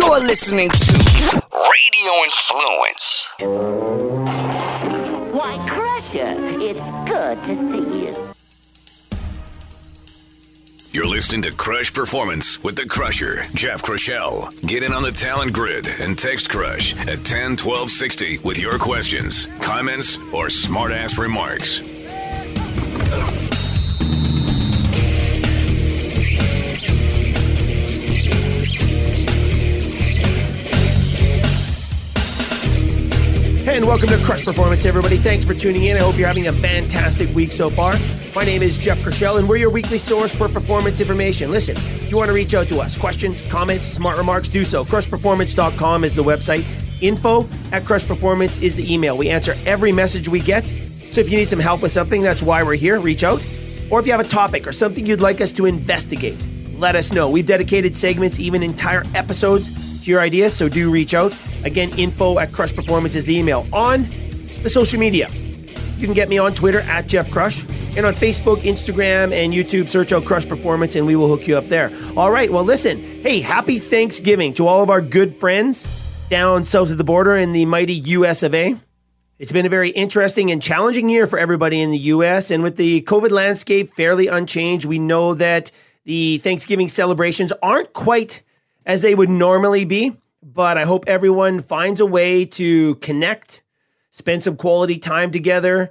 [0.00, 0.92] You're listening to
[1.52, 3.28] Radio Influence.
[5.30, 8.14] Why, Crusher, it's good to see you.
[10.90, 14.50] You're listening to Crush Performance with the Crusher, Jeff Krushell.
[14.66, 18.78] Get in on the talent grid and text Crush at 10 12 60 with your
[18.78, 21.82] questions, comments, or smartass remarks.
[33.68, 35.18] And welcome to Crush Performance, everybody.
[35.18, 35.98] Thanks for tuning in.
[35.98, 37.92] I hope you're having a fantastic week so far.
[38.34, 41.50] My name is Jeff Krushell, and we're your weekly source for performance information.
[41.50, 44.82] Listen, if you want to reach out to us, questions, comments, smart remarks, do so.
[44.82, 46.64] CrushPerformance.com is the website.
[47.02, 49.18] Info at Crush Performance is the email.
[49.18, 50.66] We answer every message we get.
[50.66, 52.98] So if you need some help with something, that's why we're here.
[52.98, 53.46] Reach out.
[53.90, 56.46] Or if you have a topic or something you'd like us to investigate,
[56.76, 57.28] let us know.
[57.28, 61.36] We've dedicated segments, even entire episodes, to your ideas, so do reach out.
[61.64, 63.66] Again, info at Crush Performance is the email.
[63.72, 64.02] On
[64.62, 65.28] the social media,
[65.98, 67.62] you can get me on Twitter at Jeff Crush
[67.96, 69.88] and on Facebook, Instagram, and YouTube.
[69.88, 71.90] Search out Crush Performance and we will hook you up there.
[72.16, 72.98] All right, well, listen.
[72.98, 77.52] Hey, happy Thanksgiving to all of our good friends down south of the border in
[77.52, 78.76] the mighty US of A.
[79.38, 82.50] It's been a very interesting and challenging year for everybody in the US.
[82.50, 85.70] And with the COVID landscape fairly unchanged, we know that
[86.04, 88.42] the Thanksgiving celebrations aren't quite
[88.86, 93.62] as they would normally be but I hope everyone finds a way to connect,
[94.10, 95.90] spend some quality time together,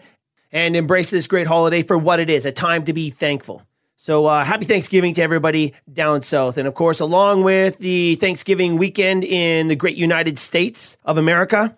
[0.52, 3.64] and embrace this great holiday for what it is a time to be thankful.
[3.98, 6.58] So, uh, happy Thanksgiving to everybody down south.
[6.58, 11.76] And of course, along with the Thanksgiving weekend in the great United States of America,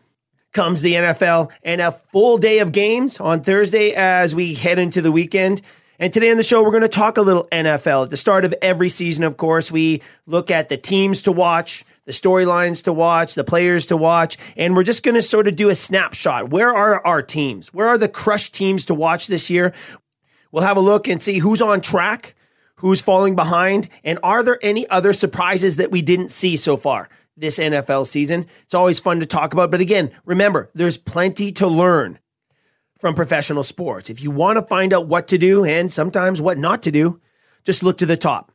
[0.53, 5.01] comes the NFL and a full day of games on Thursday as we head into
[5.01, 5.61] the weekend.
[6.01, 8.05] And today on the show, we're going to talk a little NFL.
[8.05, 11.85] At the start of every season, of course, we look at the teams to watch,
[12.05, 15.55] the storylines to watch, the players to watch, and we're just going to sort of
[15.55, 16.49] do a snapshot.
[16.49, 17.71] Where are our teams?
[17.71, 19.73] Where are the crush teams to watch this year?
[20.51, 22.33] We'll have a look and see who's on track,
[22.77, 27.09] who's falling behind, and are there any other surprises that we didn't see so far
[27.37, 28.47] this NFL season?
[28.63, 32.17] It's always fun to talk about, but again, remember, there's plenty to learn
[33.01, 34.11] from professional sports.
[34.11, 37.19] If you want to find out what to do and sometimes what not to do,
[37.63, 38.51] just look to the top.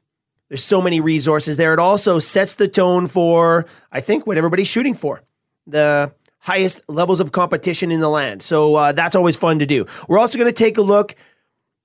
[0.49, 1.73] There's so many resources there.
[1.73, 5.21] It also sets the tone for, I think, what everybody's shooting for
[5.67, 8.41] the highest levels of competition in the land.
[8.41, 9.85] So uh, that's always fun to do.
[10.09, 11.17] We're also going to take a look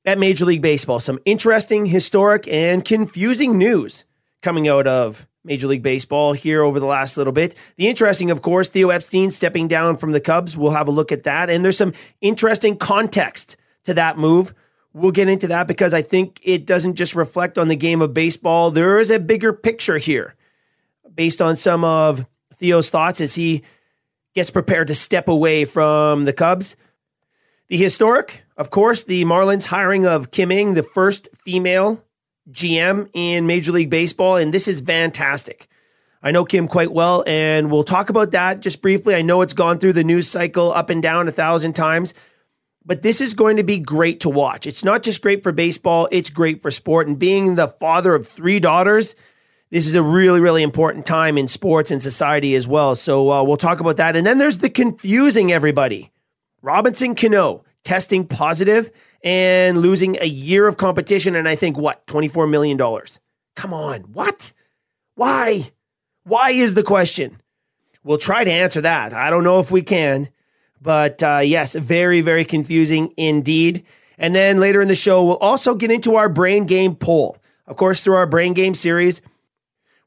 [0.05, 0.99] at Major League Baseball.
[0.99, 4.05] Some interesting, historic, and confusing news
[4.43, 7.55] coming out of Major League Baseball here over the last little bit.
[7.77, 10.57] The interesting, of course, Theo Epstein stepping down from the Cubs.
[10.57, 11.49] We'll have a look at that.
[11.49, 14.53] And there's some interesting context to that move.
[14.93, 18.13] We'll get into that because I think it doesn't just reflect on the game of
[18.13, 18.71] baseball.
[18.71, 20.35] There is a bigger picture here
[21.15, 22.25] based on some of
[22.55, 23.63] Theo's thoughts as he
[24.35, 26.75] gets prepared to step away from the Cubs.
[27.69, 32.03] The historic, of course, the Marlins hiring of Kim Ng, the first female
[32.49, 35.67] GM in Major League Baseball, and this is fantastic.
[36.23, 39.15] I know Kim quite well, and we'll talk about that just briefly.
[39.15, 42.13] I know it's gone through the news cycle up and down a thousand times,
[42.85, 44.67] but this is going to be great to watch.
[44.67, 47.07] It's not just great for baseball, it's great for sport.
[47.07, 49.15] And being the father of three daughters,
[49.71, 52.95] this is a really, really important time in sports and society as well.
[52.95, 54.15] So uh, we'll talk about that.
[54.15, 56.11] And then there's the confusing everybody.
[56.61, 58.91] Robinson Cano testing positive
[59.23, 61.35] and losing a year of competition.
[61.35, 62.77] And I think, what, $24 million?
[63.55, 64.01] Come on.
[64.01, 64.53] What?
[65.15, 65.69] Why?
[66.23, 67.41] Why is the question?
[68.03, 69.13] We'll try to answer that.
[69.13, 70.29] I don't know if we can.
[70.81, 73.85] But uh, yes, very, very confusing indeed.
[74.17, 77.37] And then later in the show, we'll also get into our brain game poll.
[77.67, 79.21] Of course, through our brain game series,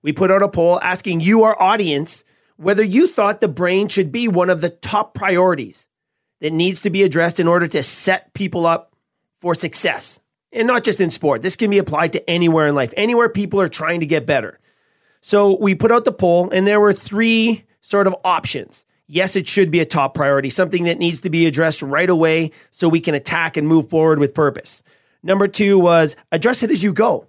[0.03, 2.25] we put out a poll asking you, our audience,
[2.57, 5.89] whether you thought the brain should be one of the top priorities
[6.44, 8.94] that needs to be addressed in order to set people up
[9.41, 10.21] for success.
[10.53, 13.62] And not just in sport, this can be applied to anywhere in life, anywhere people
[13.62, 14.60] are trying to get better.
[15.22, 19.47] So we put out the poll, and there were three sort of options yes, it
[19.47, 23.01] should be a top priority, something that needs to be addressed right away so we
[23.01, 24.83] can attack and move forward with purpose.
[25.22, 27.27] Number two was address it as you go.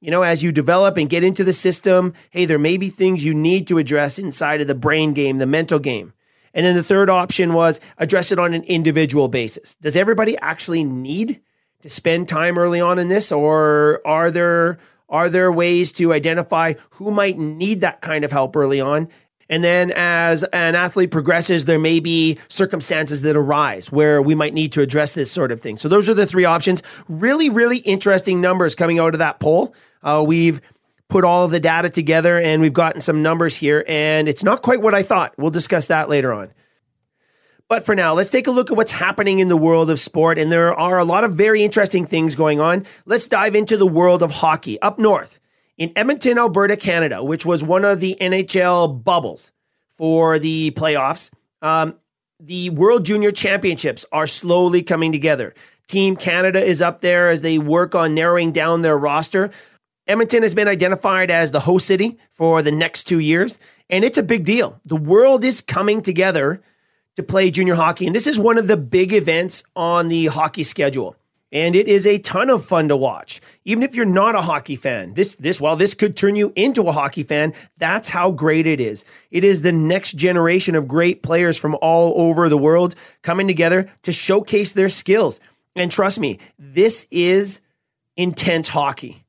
[0.00, 3.24] You know, as you develop and get into the system, hey, there may be things
[3.24, 6.12] you need to address inside of the brain game, the mental game.
[6.56, 9.76] And then the third option was address it on an individual basis.
[9.76, 11.40] Does everybody actually need
[11.82, 16.74] to spend time early on in this, or are there are there ways to identify
[16.90, 19.08] who might need that kind of help early on
[19.48, 24.54] and then as an athlete progresses, there may be circumstances that arise where we might
[24.54, 25.76] need to address this sort of thing.
[25.76, 26.82] So those are the three options.
[27.08, 29.74] Really, really interesting numbers coming out of that poll.
[30.02, 30.60] Uh, we've
[31.08, 34.62] put all of the data together and we've gotten some numbers here, and it's not
[34.62, 35.34] quite what I thought.
[35.38, 36.52] We'll discuss that later on.
[37.68, 40.38] But for now, let's take a look at what's happening in the world of sport.
[40.38, 42.86] And there are a lot of very interesting things going on.
[43.06, 45.40] Let's dive into the world of hockey up north
[45.76, 49.50] in Edmonton, Alberta, Canada, which was one of the NHL bubbles
[49.88, 51.32] for the playoffs.
[51.60, 51.96] Um,
[52.38, 55.54] the World Junior Championships are slowly coming together.
[55.88, 59.50] Team Canada is up there as they work on narrowing down their roster.
[60.06, 63.58] Edmonton has been identified as the host city for the next two years,
[63.90, 64.80] and it's a big deal.
[64.84, 66.60] The world is coming together
[67.16, 68.06] to play junior hockey.
[68.06, 71.16] And this is one of the big events on the hockey schedule.
[71.52, 73.40] And it is a ton of fun to watch.
[73.64, 76.88] Even if you're not a hockey fan, this this well, this could turn you into
[76.88, 77.54] a hockey fan.
[77.78, 79.04] That's how great it is.
[79.30, 83.88] It is the next generation of great players from all over the world coming together
[84.02, 85.40] to showcase their skills.
[85.76, 87.60] And trust me, this is
[88.16, 89.25] intense hockey.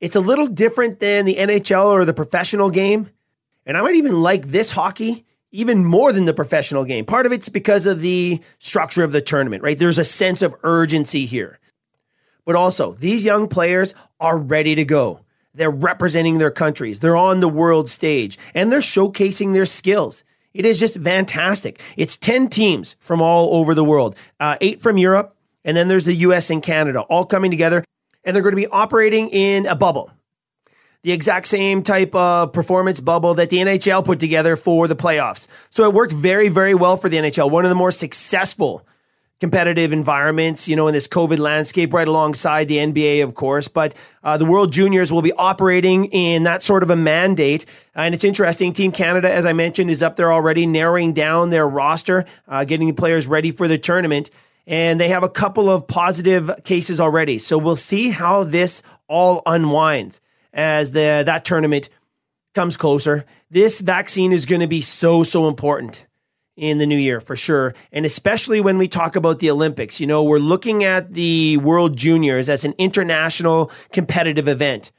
[0.00, 3.10] It's a little different than the NHL or the professional game.
[3.64, 7.04] And I might even like this hockey even more than the professional game.
[7.04, 9.78] Part of it's because of the structure of the tournament, right?
[9.78, 11.58] There's a sense of urgency here.
[12.44, 15.20] But also, these young players are ready to go.
[15.54, 20.22] They're representing their countries, they're on the world stage, and they're showcasing their skills.
[20.52, 21.80] It is just fantastic.
[21.96, 25.34] It's 10 teams from all over the world, uh, eight from Europe,
[25.64, 27.82] and then there's the US and Canada all coming together,
[28.26, 30.10] and they're going to be operating in a bubble
[31.06, 35.46] the exact same type of performance bubble that the NHL put together for the playoffs.
[35.70, 37.48] So it worked very, very well for the NHL.
[37.48, 38.84] One of the more successful
[39.38, 43.68] competitive environments, you know, in this COVID landscape, right alongside the NBA, of course.
[43.68, 43.94] But
[44.24, 47.66] uh, the World Juniors will be operating in that sort of a mandate.
[47.94, 48.72] And it's interesting.
[48.72, 52.88] Team Canada, as I mentioned, is up there already, narrowing down their roster, uh, getting
[52.88, 54.30] the players ready for the tournament.
[54.66, 57.38] And they have a couple of positive cases already.
[57.38, 60.20] So we'll see how this all unwinds
[60.52, 61.88] as the that tournament
[62.54, 63.24] comes closer.
[63.50, 66.06] This vaccine is going to be so so important
[66.56, 70.00] in the new year for sure, and especially when we talk about the Olympics.
[70.00, 74.90] You know, we're looking at the World Juniors as an international competitive event.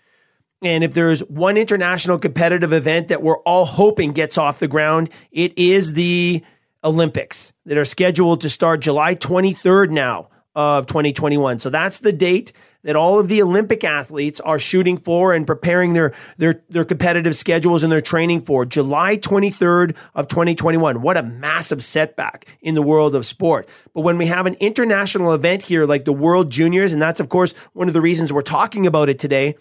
[0.62, 5.10] And if there's one international competitive event that we're all hoping gets off the ground,
[5.32, 6.44] it is the
[6.88, 11.60] Olympics that are scheduled to start July 23rd now of 2021.
[11.60, 12.52] So that's the date
[12.84, 17.36] that all of the Olympic athletes are shooting for and preparing their their their competitive
[17.36, 21.02] schedules and their training for July 23rd of 2021.
[21.02, 23.70] What a massive setback in the world of sport.
[23.94, 27.30] But when we have an international event here like the World Juniors and that's of
[27.30, 29.56] course one of the reasons we're talking about it today,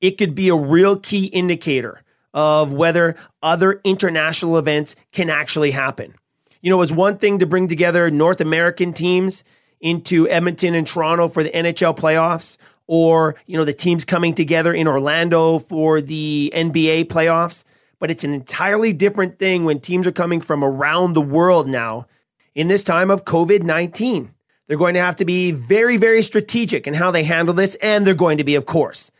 [0.00, 2.02] it could be a real key indicator
[2.34, 6.14] of whether other international events can actually happen.
[6.62, 9.44] You know, it's one thing to bring together North American teams
[9.80, 14.74] into Edmonton and Toronto for the NHL playoffs, or you know the teams coming together
[14.74, 17.64] in Orlando for the NBA playoffs.
[17.98, 22.06] But it's an entirely different thing when teams are coming from around the world now
[22.54, 24.30] in this time of COVID 19.
[24.66, 28.06] They're going to have to be very, very strategic in how they handle this, and
[28.06, 29.10] they're going to be, of course.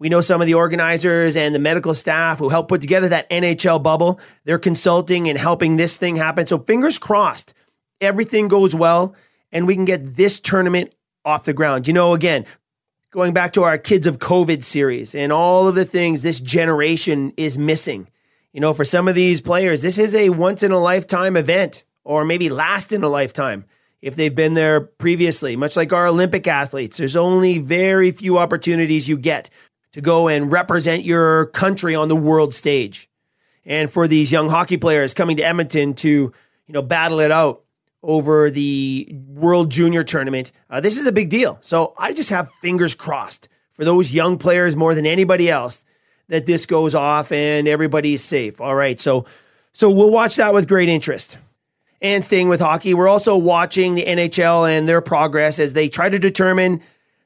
[0.00, 3.28] We know some of the organizers and the medical staff who helped put together that
[3.28, 4.18] NHL bubble.
[4.44, 6.46] They're consulting and helping this thing happen.
[6.46, 7.52] So, fingers crossed,
[8.00, 9.14] everything goes well
[9.52, 10.94] and we can get this tournament
[11.26, 11.86] off the ground.
[11.86, 12.46] You know, again,
[13.10, 17.34] going back to our Kids of COVID series and all of the things this generation
[17.36, 18.08] is missing.
[18.54, 21.84] You know, for some of these players, this is a once in a lifetime event
[22.04, 23.66] or maybe last in a lifetime
[24.00, 25.56] if they've been there previously.
[25.56, 29.50] Much like our Olympic athletes, there's only very few opportunities you get
[29.92, 33.08] to go and represent your country on the world stage.
[33.64, 37.62] And for these young hockey players coming to Edmonton to, you know, battle it out
[38.02, 40.52] over the World Junior Tournament.
[40.70, 41.58] Uh, this is a big deal.
[41.60, 45.84] So I just have fingers crossed for those young players more than anybody else
[46.28, 48.60] that this goes off and everybody's safe.
[48.60, 48.98] All right.
[48.98, 49.26] So
[49.72, 51.38] so we'll watch that with great interest.
[52.02, 56.08] And staying with hockey, we're also watching the NHL and their progress as they try
[56.08, 56.80] to determine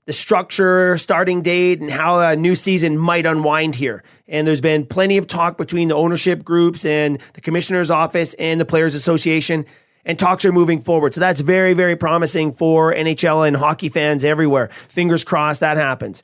[0.06, 4.02] the structure, starting date, and how a new season might unwind here.
[4.28, 8.61] And there's been plenty of talk between the ownership groups and the commissioner's office and
[8.61, 9.64] the Players Association
[10.04, 11.14] and talks are moving forward.
[11.14, 14.68] So that's very, very promising for NHL and hockey fans everywhere.
[14.88, 16.23] Fingers crossed that happens.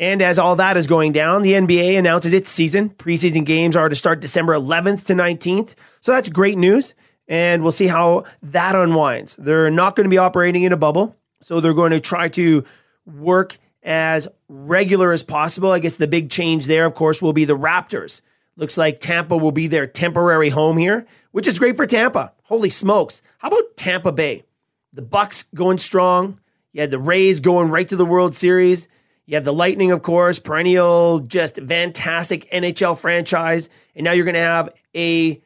[0.00, 2.90] And as all that is going down, the NBA announces its season.
[2.90, 5.74] Preseason games are to start December 11th to 19th.
[6.00, 6.94] So that's great news.
[7.28, 9.36] And we'll see how that unwinds.
[9.36, 11.16] They're not going to be operating in a bubble.
[11.40, 12.64] So they're going to try to
[13.06, 15.70] work as regular as possible.
[15.70, 18.22] I guess the big change there, of course, will be the Raptors.
[18.56, 22.32] Looks like Tampa will be their temporary home here, which is great for Tampa.
[22.44, 23.20] Holy smokes.
[23.38, 24.44] How about Tampa Bay?
[24.92, 26.38] The Bucs going strong.
[26.72, 28.88] You had the Rays going right to the World Series.
[29.26, 33.70] You have the Lightning, of course, perennial, just fantastic NHL franchise.
[33.96, 35.40] And now you're going to have a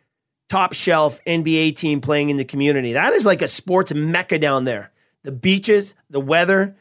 [0.48, 2.92] top shelf NBA team playing in the community.
[2.92, 4.90] That is like a sports mecca down there.
[5.22, 6.74] The beaches, the weather.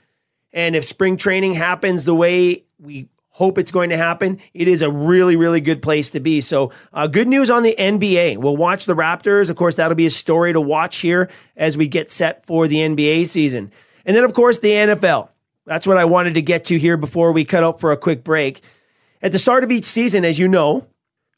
[0.57, 4.81] And if spring training happens the way we hope it's going to happen, it is
[4.81, 6.41] a really, really good place to be.
[6.41, 8.37] So, uh, good news on the NBA.
[8.37, 9.51] We'll watch the Raptors.
[9.51, 12.77] Of course, that'll be a story to watch here as we get set for the
[12.77, 13.71] NBA season.
[14.03, 15.29] And then, of course, the NFL.
[15.67, 18.23] That's what I wanted to get to here before we cut out for a quick
[18.23, 18.61] break.
[19.21, 20.87] At the start of each season, as you know,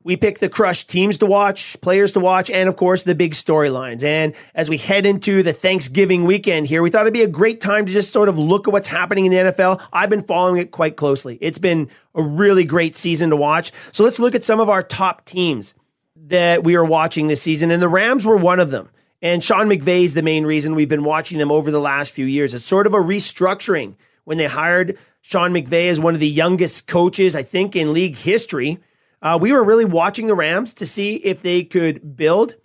[0.10, 3.34] we pick the crush teams to watch, players to watch, and of course the big
[3.34, 4.04] storylines.
[4.04, 7.62] And as we head into the Thanksgiving weekend here, we thought it'd be a great
[7.62, 9.80] time to just sort of look at what's happening in the NFL.
[9.94, 11.38] I've been following it quite closely.
[11.42, 13.72] It's been a really great season to watch.
[13.92, 15.76] So let's look at some of our top teams
[16.16, 17.70] that we are watching this season.
[17.70, 18.90] And the Rams were one of them.
[19.22, 22.26] And Sean McVay is the main reason we've been watching them over the last few
[22.26, 22.56] years.
[22.56, 26.88] It's sort of a restructuring when they hired Sean McVay as one of the youngest
[26.88, 28.80] coaches, I think, in league history.
[29.22, 32.56] Uh, we were really watching the Rams to see if they could build,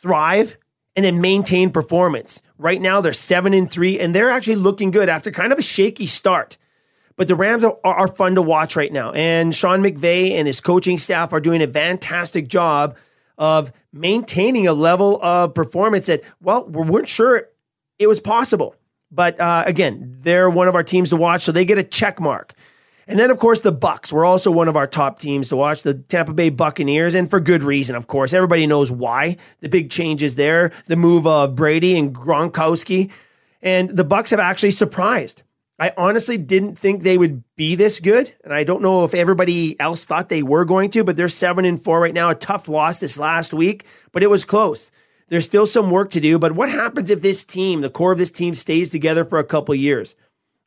[0.00, 0.56] thrive,
[0.96, 2.42] and then maintain performance.
[2.58, 5.62] Right now, they're seven and three, and they're actually looking good after kind of a
[5.62, 6.58] shaky start.
[7.16, 9.12] But the Rams are, are fun to watch right now.
[9.12, 12.96] And Sean McVay and his coaching staff are doing a fantastic job
[13.38, 17.48] of maintaining a level of performance that, well, we weren't sure
[17.98, 18.74] it was possible.
[19.10, 22.20] But uh, again, they're one of our teams to watch, so they get a check
[22.20, 22.54] mark.
[23.06, 25.82] And then, of course, the Bucs were also one of our top teams to watch,
[25.82, 28.32] the Tampa Bay Buccaneers, and for good reason, of course.
[28.32, 29.36] Everybody knows why.
[29.60, 33.10] The big changes there, the move of Brady and Gronkowski,
[33.60, 35.42] and the Bucs have actually surprised.
[35.78, 39.78] I honestly didn't think they would be this good, and I don't know if everybody
[39.80, 41.02] else thought they were going to.
[41.02, 42.30] But they're seven and four right now.
[42.30, 44.92] A tough loss this last week, but it was close.
[45.26, 48.18] There's still some work to do, but what happens if this team, the core of
[48.18, 50.14] this team, stays together for a couple years?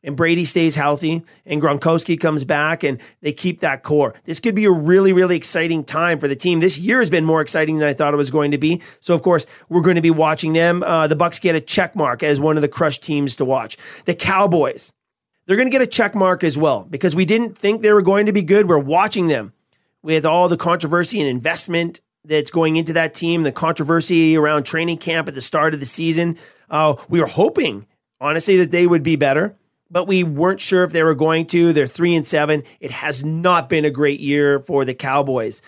[0.06, 4.14] And Brady stays healthy and Gronkowski comes back and they keep that core.
[4.24, 6.60] This could be a really, really exciting time for the team.
[6.60, 8.80] This year has been more exciting than I thought it was going to be.
[9.00, 10.82] So of course, we're going to be watching them.
[10.84, 13.76] Uh, the Bucs get a check mark as one of the crushed teams to watch.
[14.06, 14.94] The Cowboys,
[15.46, 18.00] they're going to get a check mark as well because we didn't think they were
[18.00, 18.68] going to be good.
[18.68, 19.52] We're watching them
[20.02, 24.98] with all the controversy and investment that's going into that team, the controversy around training
[24.98, 26.36] camp at the start of the season.
[26.70, 27.86] Uh, we were hoping,
[28.20, 29.56] honestly, that they would be better,
[29.96, 31.72] but we weren't sure if they were going to.
[31.72, 32.64] They're three and seven.
[32.80, 35.62] It has not been a great year for the Cowboys.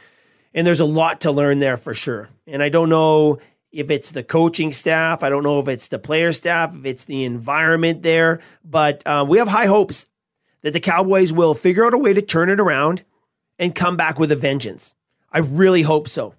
[0.52, 2.28] And there's a lot to learn there for sure.
[2.46, 3.38] And I don't know
[3.72, 7.04] if it's the coaching staff, I don't know if it's the player staff, if it's
[7.04, 10.06] the environment there, but uh, we have high hopes
[10.60, 13.04] that the Cowboys will figure out a way to turn it around
[13.58, 14.94] and come back with a vengeance.
[15.32, 16.34] I really hope so.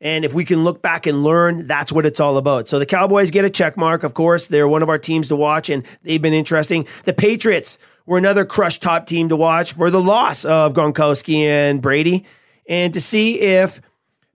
[0.00, 2.68] And if we can look back and learn, that's what it's all about.
[2.68, 4.02] So the Cowboys get a check mark.
[4.02, 6.86] Of course, they're one of our teams to watch, and they've been interesting.
[7.04, 11.80] The Patriots were another crushed top team to watch for the loss of Gronkowski and
[11.80, 12.26] Brady,
[12.68, 13.80] and to see if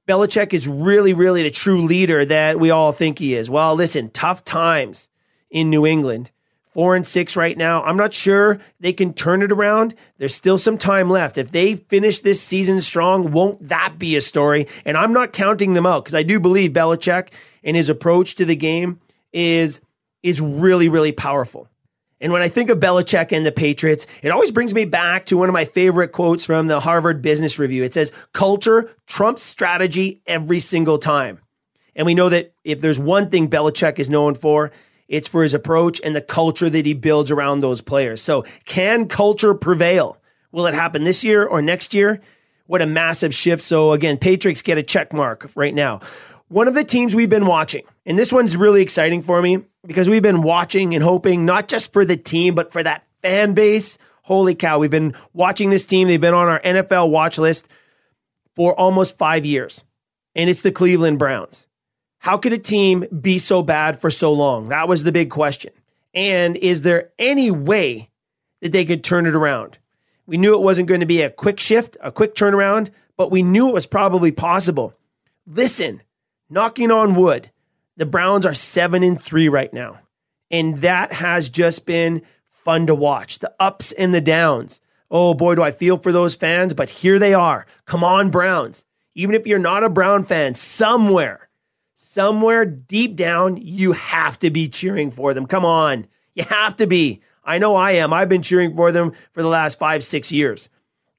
[0.07, 3.47] Belichick is really, really the true leader that we all think he is.
[3.47, 5.07] Well, listen, tough times
[5.51, 6.31] in New England
[6.79, 7.83] four and six right now.
[7.83, 9.93] I'm not sure they can turn it around.
[10.17, 11.37] There's still some time left.
[11.37, 14.65] If they finish this season strong, won't that be a story?
[14.85, 17.33] And I'm not counting them out because I do believe Belichick
[17.65, 19.01] and his approach to the game
[19.33, 19.81] is
[20.23, 21.67] is really, really powerful.
[22.21, 25.35] And when I think of Belichick and the Patriots, it always brings me back to
[25.35, 27.83] one of my favorite quotes from the Harvard Business Review.
[27.83, 31.41] It says, Culture trumps strategy every single time.
[31.93, 34.71] And we know that if there's one thing Belichick is known for,
[35.09, 38.21] it's for his approach and the culture that he builds around those players.
[38.21, 40.17] So, can culture prevail?
[40.51, 42.21] Will it happen this year or next year?
[42.67, 43.63] What a massive shift.
[43.63, 45.99] So, again, Patriots get a check mark right now.
[46.47, 50.09] One of the teams we've been watching, and this one's really exciting for me because
[50.09, 53.97] we've been watching and hoping not just for the team, but for that fan base.
[54.23, 56.07] Holy cow, we've been watching this team.
[56.07, 57.69] They've been on our NFL watch list
[58.55, 59.83] for almost five years,
[60.35, 61.68] and it's the Cleveland Browns.
[62.19, 64.69] How could a team be so bad for so long?
[64.69, 65.71] That was the big question.
[66.13, 68.09] And is there any way
[68.61, 69.79] that they could turn it around?
[70.25, 73.41] We knew it wasn't going to be a quick shift, a quick turnaround, but we
[73.41, 74.93] knew it was probably possible.
[75.47, 76.03] Listen,
[76.49, 77.49] knocking on wood,
[77.95, 79.99] the Browns are 7 and 3 right now.
[80.51, 83.39] And that has just been fun to watch.
[83.39, 84.81] The ups and the downs.
[85.09, 87.65] Oh boy, do I feel for those fans, but here they are.
[87.85, 88.85] Come on, Browns.
[89.15, 91.48] Even if you're not a Brown fan, somewhere
[92.01, 95.45] somewhere deep down, you have to be cheering for them.
[95.45, 96.07] Come on.
[96.33, 97.19] You have to be.
[97.43, 98.13] I know I am.
[98.13, 100.69] I've been cheering for them for the last five, six years.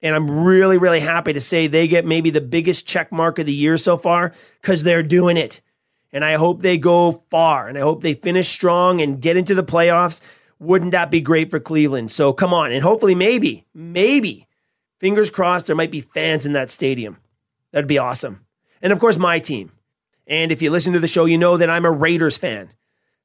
[0.00, 3.44] And I'm really, really happy to say they get maybe the biggest check mark of
[3.44, 4.32] the year so far
[4.62, 5.60] because they're doing it.
[6.12, 9.54] And I hope they go far and I hope they finish strong and get into
[9.54, 10.22] the playoffs.
[10.60, 12.10] Wouldn't that be great for Cleveland?
[12.10, 12.72] So come on.
[12.72, 14.46] And hopefully, maybe, maybe,
[14.98, 17.18] fingers crossed, there might be fans in that stadium.
[17.72, 18.46] That'd be awesome.
[18.80, 19.72] And of course, my team.
[20.26, 22.70] And if you listen to the show, you know that I'm a Raiders fan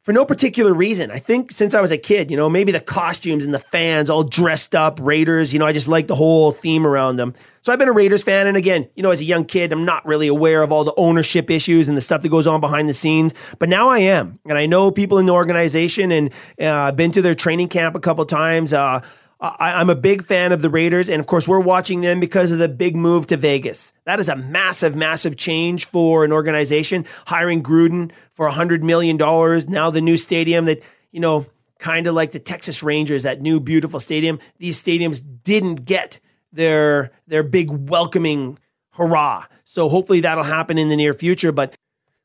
[0.06, 1.10] for no particular reason.
[1.10, 4.08] I think since I was a kid, you know, maybe the costumes and the fans
[4.08, 7.34] all dressed up, Raiders, you know, I just like the whole theme around them.
[7.64, 8.46] So I've been a Raiders fan.
[8.46, 10.94] And again, you know, as a young kid, I'm not really aware of all the
[10.96, 13.34] ownership issues and the stuff that goes on behind the scenes.
[13.58, 14.38] But now I am.
[14.46, 17.96] And I know people in the organization and uh, I've been to their training camp
[17.96, 18.74] a couple times.
[18.74, 19.02] Uh,
[19.42, 22.52] I, am a big fan of the Raiders, and of course, we're watching them because
[22.52, 23.92] of the big move to Vegas.
[24.06, 27.06] That is a massive, massive change for an organization.
[27.28, 29.18] Hiring Gruden for $100 million.
[29.18, 31.46] Now, the new stadium that, you know,
[31.80, 34.40] kind of like the Texas Rangers, that new beautiful stadium.
[34.58, 36.20] These stadiums didn't get
[36.52, 38.58] their their big welcoming
[38.94, 39.46] hurrah.
[39.66, 41.52] So hopefully that'll happen in the near future.
[41.52, 41.76] But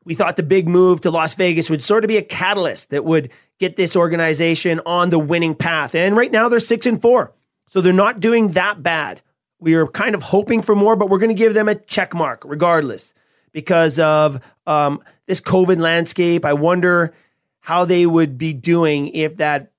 [0.04, 3.04] we thought the big move to Las Vegas would sort of be a catalyst that
[3.04, 5.94] would get this organization on the winning path.
[5.94, 7.32] And right now they're six and four.
[7.68, 9.20] So they're not doing that bad.
[9.60, 12.14] We are kind of hoping for more, but we're going to give them a check
[12.14, 13.14] mark regardless
[13.52, 16.44] because of um, this COVID landscape.
[16.44, 17.12] I wonder
[17.60, 19.70] how they would be doing if that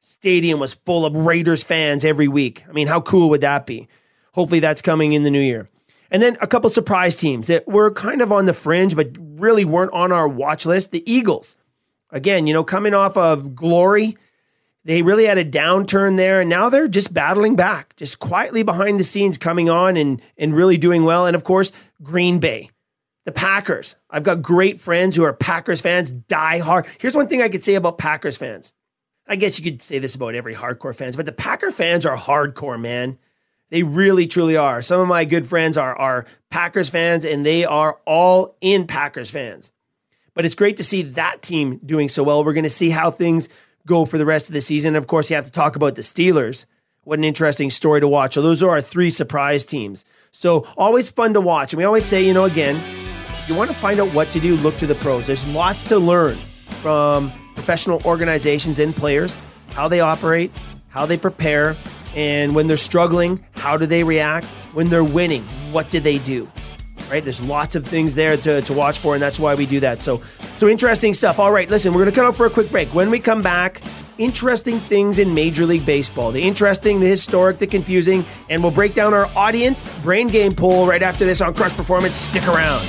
[0.00, 2.64] stadium was full of Raiders fans every week.
[2.68, 3.88] I mean, how cool would that be?
[4.32, 5.66] Hopefully that's coming in the new year.
[6.10, 9.64] And then a couple surprise teams that were kind of on the fringe, but really
[9.64, 10.90] weren't on our watch list.
[10.90, 11.56] The Eagles.
[12.12, 14.16] Again, you know, coming off of glory,
[14.84, 16.40] they really had a downturn there.
[16.40, 20.54] And now they're just battling back, just quietly behind the scenes coming on and, and
[20.54, 21.26] really doing well.
[21.26, 22.70] And of course, Green Bay.
[23.26, 23.96] The Packers.
[24.08, 26.86] I've got great friends who are Packers fans, die hard.
[26.98, 28.72] Here's one thing I could say about Packers fans.
[29.30, 32.16] I guess you could say this about every hardcore fans, but the Packer fans are
[32.16, 33.16] hardcore, man.
[33.68, 34.82] They really, truly are.
[34.82, 39.30] Some of my good friends are, are Packers fans, and they are all in Packers
[39.30, 39.70] fans.
[40.34, 42.44] But it's great to see that team doing so well.
[42.44, 43.48] We're going to see how things
[43.86, 44.96] go for the rest of the season.
[44.96, 46.66] Of course, you have to talk about the Steelers.
[47.04, 48.34] What an interesting story to watch.
[48.34, 50.04] So, those are our three surprise teams.
[50.32, 51.72] So, always fun to watch.
[51.72, 52.80] And we always say, you know, again,
[53.46, 55.26] you want to find out what to do, look to the pros.
[55.26, 56.36] There's lots to learn
[56.82, 59.36] from professional organizations and players,
[59.70, 60.52] how they operate,
[60.88, 61.76] how they prepare,
[62.14, 64.46] and when they're struggling, how do they react?
[64.72, 66.50] When they're winning, what do they do?
[67.08, 67.22] Right?
[67.22, 70.02] There's lots of things there to, to watch for, and that's why we do that.
[70.02, 70.22] So,
[70.56, 71.38] so interesting stuff.
[71.38, 72.92] All right, listen, we're going to cut off for a quick break.
[72.94, 73.82] When we come back,
[74.18, 78.94] interesting things in Major League Baseball the interesting, the historic, the confusing, and we'll break
[78.94, 82.14] down our audience brain game poll right after this on Crush Performance.
[82.14, 82.86] Stick around.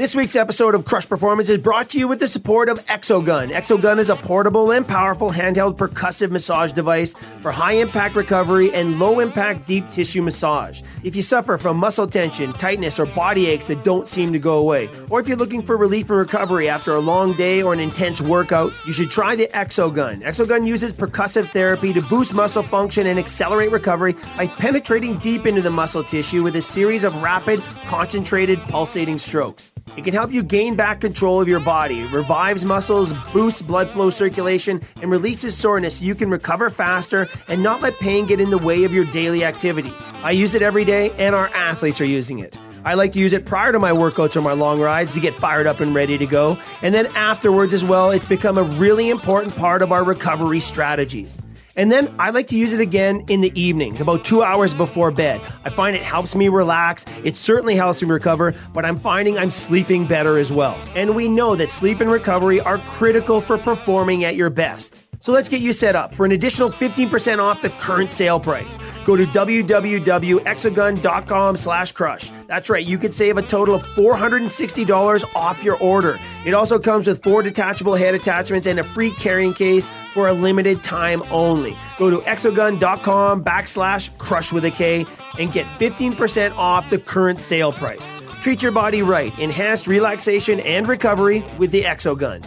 [0.00, 3.52] This week's episode of Crush Performance is brought to you with the support of Exogun.
[3.52, 8.98] Exogun is a portable and powerful handheld percussive massage device for high impact recovery and
[8.98, 10.80] low impact deep tissue massage.
[11.04, 14.56] If you suffer from muscle tension, tightness, or body aches that don't seem to go
[14.56, 17.80] away, or if you're looking for relief and recovery after a long day or an
[17.80, 20.22] intense workout, you should try the Exogun.
[20.22, 25.60] Exogun uses percussive therapy to boost muscle function and accelerate recovery by penetrating deep into
[25.60, 29.74] the muscle tissue with a series of rapid, concentrated, pulsating strokes.
[29.96, 34.08] It can help you gain back control of your body, revives muscles, boosts blood flow
[34.08, 38.50] circulation, and releases soreness so you can recover faster and not let pain get in
[38.50, 40.00] the way of your daily activities.
[40.22, 42.56] I use it every day, and our athletes are using it.
[42.84, 45.34] I like to use it prior to my workouts or my long rides to get
[45.34, 46.56] fired up and ready to go.
[46.80, 51.36] And then afterwards as well, it's become a really important part of our recovery strategies.
[51.76, 55.10] And then I like to use it again in the evenings, about two hours before
[55.10, 55.40] bed.
[55.64, 57.04] I find it helps me relax.
[57.24, 60.82] It certainly helps me recover, but I'm finding I'm sleeping better as well.
[60.94, 65.09] And we know that sleep and recovery are critical for performing at your best.
[65.20, 68.78] So let's get you set up for an additional 15% off the current sale price.
[69.04, 72.30] Go to www.exogun.com slash crush.
[72.46, 76.18] That's right, you could save a total of $460 off your order.
[76.46, 80.32] It also comes with four detachable head attachments and a free carrying case for a
[80.32, 81.76] limited time only.
[81.98, 85.04] Go to exogun.com backslash crush with a K
[85.38, 88.18] and get 15% off the current sale price.
[88.40, 89.38] Treat your body right.
[89.38, 92.42] Enhanced relaxation and recovery with the Exogun.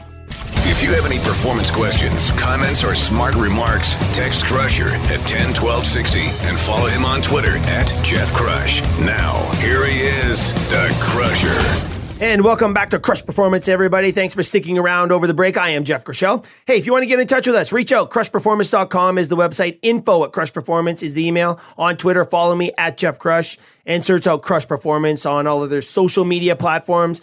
[0.73, 6.57] If you have any performance questions, comments, or smart remarks, text Crusher at 101260 and
[6.57, 8.81] follow him on Twitter at Jeff Crush.
[8.97, 11.93] Now, here he is, the Crusher.
[12.19, 14.11] And welcome back to Crush Performance, everybody.
[14.11, 15.57] Thanks for sticking around over the break.
[15.57, 16.45] I am Jeff Krushell.
[16.65, 18.11] Hey, if you want to get in touch with us, reach out.
[18.11, 19.77] Crushperformance.com is the website.
[19.81, 21.59] Info at Crush Performance is the email.
[21.77, 25.69] On Twitter, follow me at Jeff Crush and search out Crush Performance on all of
[25.69, 27.21] their social media platforms.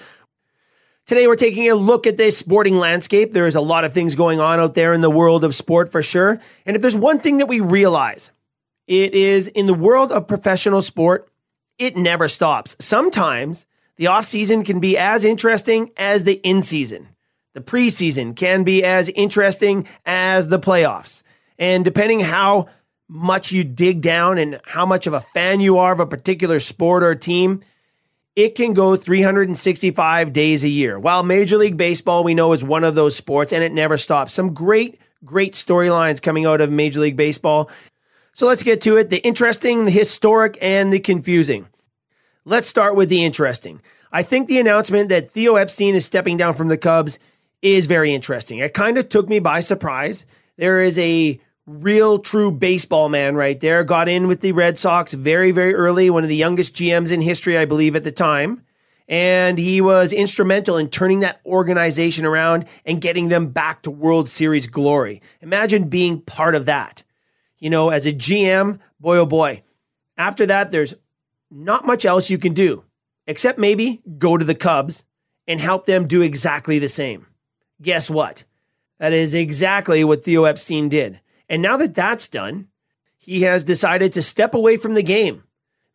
[1.07, 3.33] Today, we're taking a look at this sporting landscape.
[3.33, 5.91] There is a lot of things going on out there in the world of sport
[5.91, 6.39] for sure.
[6.65, 8.31] And if there's one thing that we realize,
[8.87, 11.29] it is in the world of professional sport,
[11.79, 12.77] it never stops.
[12.79, 13.67] Sometimes
[14.01, 17.07] The offseason can be as interesting as the in season.
[17.53, 21.23] The preseason can be as interesting as the playoffs.
[21.59, 22.69] And depending how
[23.09, 26.61] much you dig down and how much of a fan you are of a particular
[26.61, 27.61] sport or team,
[28.37, 30.99] it can go 365 days a year.
[30.99, 34.33] While Major League Baseball, we know, is one of those sports and it never stops.
[34.33, 37.71] Some great, great storylines coming out of Major League Baseball.
[38.33, 41.67] So let's get to it the interesting, the historic, and the confusing.
[42.45, 43.83] Let's start with the interesting.
[44.13, 47.19] I think the announcement that Theo Epstein is stepping down from the Cubs
[47.63, 48.59] is very interesting.
[48.59, 50.25] It kind of took me by surprise.
[50.57, 51.39] There is a
[51.71, 53.85] real true baseball man right there.
[53.85, 57.21] Got in with the Red Sox very, very early, one of the youngest GMs in
[57.21, 58.63] history, I believe, at the time.
[59.09, 64.29] And he was instrumental in turning that organization around and getting them back to World
[64.29, 65.21] Series glory.
[65.41, 67.03] Imagine being part of that.
[67.59, 69.63] You know, as a GM, boy, oh boy.
[70.17, 70.95] After that, there's
[71.51, 72.85] not much else you can do
[73.27, 75.07] except maybe go to the Cubs
[75.47, 77.27] and help them do exactly the same.
[77.83, 78.45] Guess what?
[78.99, 81.21] That is exactly what Theo Epstein did.
[81.51, 82.69] And now that that's done,
[83.17, 85.43] he has decided to step away from the game.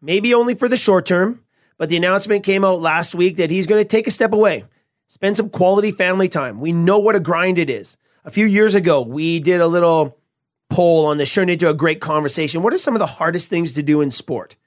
[0.01, 1.43] Maybe only for the short term,
[1.77, 4.65] but the announcement came out last week that he's going to take a step away,
[5.07, 6.59] spend some quality family time.
[6.59, 7.97] We know what a grind it is.
[8.25, 10.17] A few years ago, we did a little
[10.69, 12.61] poll on the show into a great conversation.
[12.61, 14.57] What are some of the hardest things to do in sport?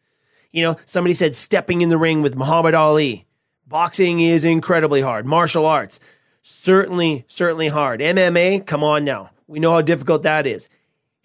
[0.53, 3.27] You know, somebody said stepping in the ring with Muhammad Ali.
[3.67, 5.27] Boxing is incredibly hard.
[5.27, 6.01] Martial arts,
[6.41, 8.01] certainly, certainly hard.
[8.01, 9.31] MMA, come on now.
[9.47, 10.69] We know how difficult that is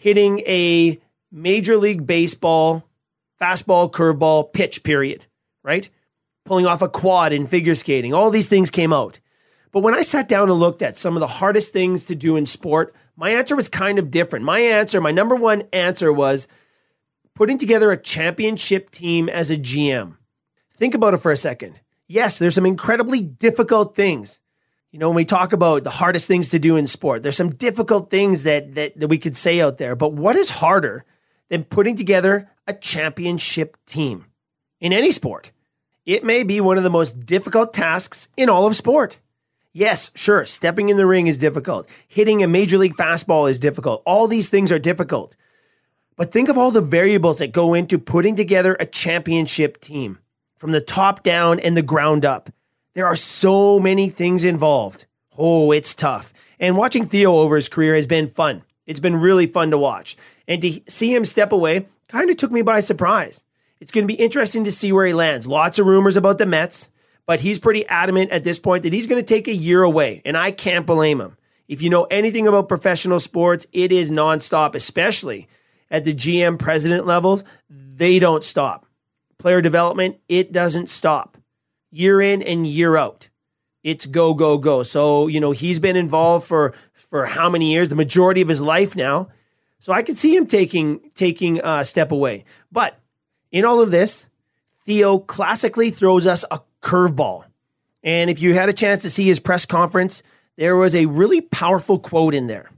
[0.03, 0.99] hitting a
[1.31, 2.85] Major League Baseball
[3.41, 5.25] fastball, curveball, pitch, period,
[5.63, 5.89] right?
[6.43, 8.13] Pulling off a quad in figure skating.
[8.13, 9.21] All these things came out.
[9.71, 12.35] But when I sat down and looked at some of the hardest things to do
[12.35, 14.43] in sport, my answer was kind of different.
[14.43, 16.49] My answer, my number one answer was
[17.33, 20.17] putting together a championship team as a GM.
[20.73, 21.79] Think about it for a second.
[22.09, 24.41] Yes, there's some incredibly difficult things
[24.93, 27.55] you know, when we talk about the hardest things to do in sport, there's some
[27.55, 29.95] difficult things that, that, that we could say out there.
[29.95, 31.03] But what is harder
[31.49, 34.27] than putting together a championship team
[34.79, 35.51] in any sport?
[36.05, 39.19] It may be one of the most difficult tasks in all of sport.
[39.71, 41.89] Yes, sure, stepping in the ring is difficult.
[42.07, 44.03] Hitting a major league fastball is difficult.
[44.05, 45.35] All these things are difficult.
[46.17, 50.19] But think of all the variables that go into putting together a championship team
[50.55, 52.51] from the top down and the ground up.
[52.95, 55.05] There are so many things involved.
[55.35, 56.31] Oh, it's tough.
[56.59, 58.61] And watching Theo over his career has been fun.
[58.85, 60.15] It's been really fun to watch.
[60.47, 63.43] And to see him step away kind of took me by surprise.
[63.79, 65.47] It's going to be interesting to see where he lands.
[65.47, 66.91] Lots of rumors about the Mets,
[67.25, 70.21] but he's pretty adamant at this point that he's going to take a year away,
[70.23, 71.35] and I can't blame him.
[71.67, 75.47] If you know anything about professional sports, it is nonstop, especially
[75.89, 77.43] at the GM president levels.
[77.69, 78.85] They don't stop.
[79.39, 81.37] Player development, it doesn't stop
[81.93, 83.29] year in and year out.
[83.83, 84.83] It's go go go.
[84.83, 87.89] So you know he's been involved for for how many years?
[87.89, 89.29] The majority of his life now.
[89.79, 92.45] So I could see him taking taking a step away.
[92.71, 92.97] But
[93.51, 94.27] in all of this,
[94.85, 97.45] Theo classically throws us a curveball.
[98.03, 100.23] And if you had a chance to see his press conference,
[100.57, 102.69] there was a really powerful quote in there.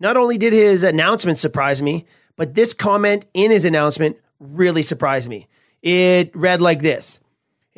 [0.00, 2.06] Not only did his announcement surprise me,
[2.36, 5.46] but this comment in his announcement really surprised me.
[5.82, 7.20] It read like this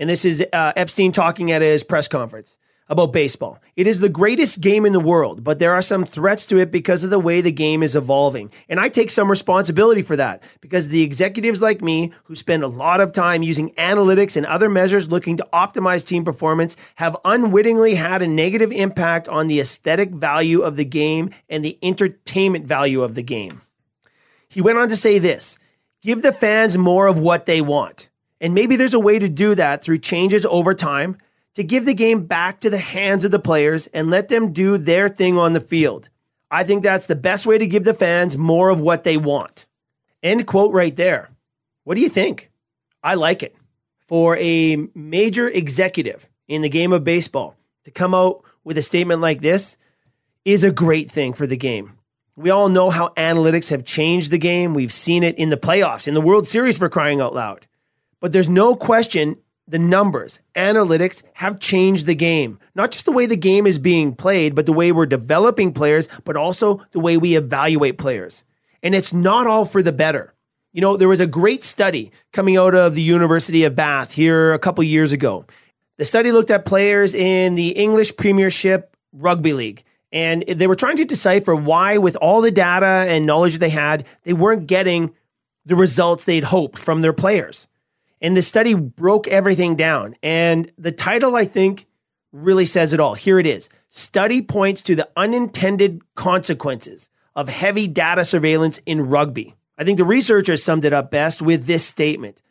[0.01, 2.59] and this is uh, Epstein talking at his press conference
[2.89, 3.61] about baseball.
[3.77, 6.73] It is the greatest game in the world, but there are some threats to it
[6.73, 8.51] because of the way the game is evolving.
[8.69, 12.69] And I take some responsibility for that because the executives like me, who spend a
[12.69, 17.95] lot of time using analytics and other measures looking to optimize team performance, have unwittingly
[17.95, 23.03] had a negative impact on the aesthetic value of the game and the entertainment value
[23.03, 23.61] of the game.
[24.49, 25.59] He went on to say this
[26.03, 28.10] give the fans more of what they want.
[28.41, 31.19] And maybe there's a way to do that through changes over time
[31.55, 34.79] to give the game back to the hands of the players and let them do
[34.79, 36.09] their thing on the field.
[36.51, 39.67] I think that's the best way to give the fans more of what they want.
[40.23, 41.31] End quote right there.
[41.85, 42.51] What do you think?
[43.03, 43.55] I like it.
[43.99, 49.21] For a major executive in the game of baseball to come out with a statement
[49.21, 49.77] like this
[50.45, 51.97] is a great thing for the game.
[52.37, 54.75] We all know how analytics have changed the game.
[54.75, 57.67] We've seen it in the playoffs, in the World Series for crying out loud.
[58.21, 59.37] But there's no question
[59.71, 62.59] the numbers, analytics have changed the game.
[62.75, 66.09] Not just the way the game is being played, but the way we're developing players,
[66.25, 68.43] but also the way we evaluate players.
[68.83, 70.35] And it's not all for the better.
[70.73, 74.53] You know, there was a great study coming out of the University of Bath here
[74.53, 75.45] a couple years ago.
[75.99, 79.85] The study looked at players in the English Premiership Rugby League.
[80.13, 84.05] And they were trying to decipher why, with all the data and knowledge they had,
[84.25, 85.15] they weren't getting
[85.67, 87.69] the results they'd hoped from their players.
[88.21, 90.15] And the study broke everything down.
[90.23, 91.87] And the title, I think,
[92.33, 93.15] really says it all.
[93.15, 99.55] Here it is Study points to the unintended consequences of heavy data surveillance in rugby.
[99.79, 102.43] I think the researchers summed it up best with this statement.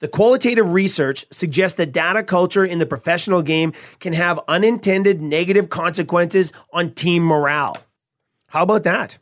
[0.00, 5.68] The qualitative research suggests that data culture in the professional game can have unintended negative
[5.68, 7.76] consequences on team morale.
[8.48, 9.18] How about that?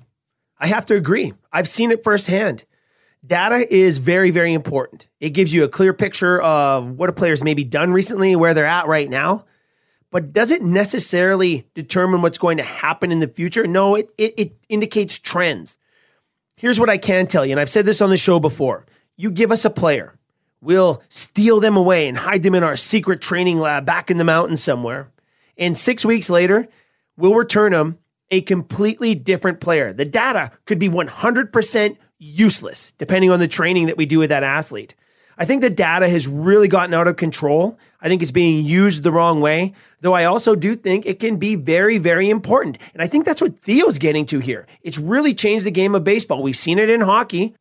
[0.58, 1.34] I have to agree.
[1.52, 2.64] I've seen it firsthand.
[3.26, 5.08] Data is very, very important.
[5.20, 8.64] It gives you a clear picture of what a player's maybe done recently, where they're
[8.64, 9.44] at right now.
[10.10, 13.66] But does it necessarily determine what's going to happen in the future?
[13.66, 15.78] No, it, it, it indicates trends.
[16.56, 18.86] Here's what I can tell you, and I've said this on the show before.
[19.16, 20.14] You give us a player,
[20.60, 24.24] we'll steal them away and hide them in our secret training lab back in the
[24.24, 25.10] mountains somewhere.
[25.56, 26.68] And six weeks later,
[27.16, 27.98] we'll return them
[28.30, 29.92] a completely different player.
[29.92, 34.42] The data could be 100% useless, depending on the training that we do with that
[34.42, 34.94] athlete.
[35.40, 37.78] I think the data has really gotten out of control.
[38.00, 41.36] I think it's being used the wrong way, though I also do think it can
[41.36, 42.78] be very, very important.
[42.92, 44.66] And I think that's what Theo's getting to here.
[44.82, 46.42] It's really changed the game of baseball.
[46.42, 47.54] We've seen it in hockey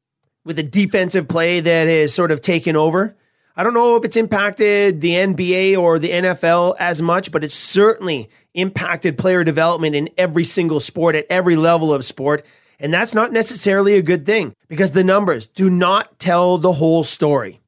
[0.44, 3.16] with a defensive play that has sort of taken over.
[3.58, 7.56] I don't know if it's impacted the NBA or the NFL as much, but it's
[7.56, 12.46] certainly impacted player development in every single sport at every level of sport.
[12.80, 17.04] And that's not necessarily a good thing because the numbers do not tell the whole
[17.04, 17.60] story.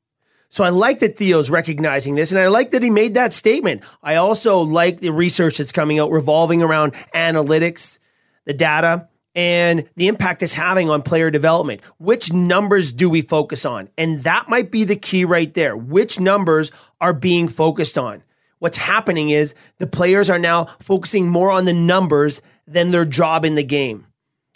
[0.50, 3.84] So I like that Theo's recognizing this, and I like that he made that statement.
[4.04, 7.98] I also like the research that's coming out revolving around analytics,
[8.46, 11.82] the data, and the impact it's having on player development.
[11.98, 13.90] Which numbers do we focus on?
[13.98, 15.78] And that might be the key right there.
[15.78, 18.24] Which numbers are being focused on?
[18.60, 23.46] What's happening is the players are now focusing more on the numbers than their job
[23.46, 24.06] in the game.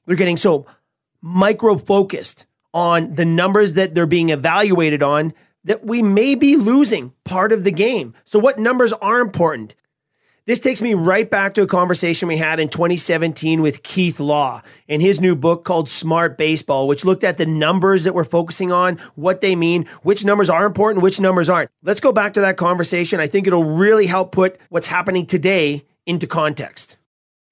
[0.06, 0.66] They're getting so
[1.22, 5.34] micro focused on the numbers that they're being evaluated on
[5.64, 8.14] that we may be losing part of the game.
[8.26, 9.76] So, what numbers are important?
[10.46, 14.62] This takes me right back to a conversation we had in 2017 with Keith Law
[14.90, 18.70] in his new book called Smart Baseball, which looked at the numbers that we're focusing
[18.70, 21.72] on, what they mean, which numbers are important, which numbers aren't.
[21.82, 23.22] Let's go back to that conversation.
[23.22, 26.98] I think it'll really help put what's happening today into context.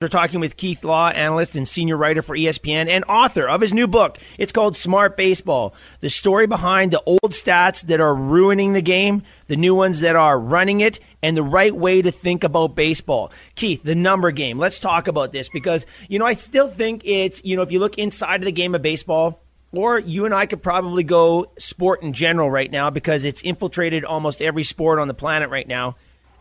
[0.01, 3.71] We're talking with Keith Law, analyst and senior writer for ESPN and author of his
[3.71, 4.17] new book.
[4.39, 9.21] It's called Smart Baseball The story behind the old stats that are ruining the game,
[9.45, 13.31] the new ones that are running it, and the right way to think about baseball.
[13.53, 14.57] Keith, the number game.
[14.57, 17.77] Let's talk about this because, you know, I still think it's, you know, if you
[17.77, 19.39] look inside of the game of baseball,
[19.71, 24.03] or you and I could probably go sport in general right now because it's infiltrated
[24.03, 25.95] almost every sport on the planet right now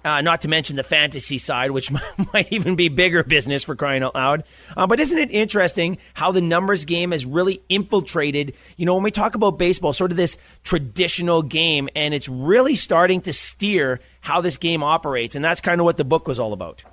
[0.05, 1.91] uh, not to mention the fantasy side, which
[2.33, 4.45] might even be bigger business for crying out loud.
[4.77, 9.03] Uh, but isn't it interesting how the numbers game has really infiltrated, you know, when
[9.03, 14.01] we talk about baseball, sort of this traditional game, and it's really starting to steer
[14.21, 15.35] how this game operates.
[15.35, 16.85] And that's kind of what the book was all about.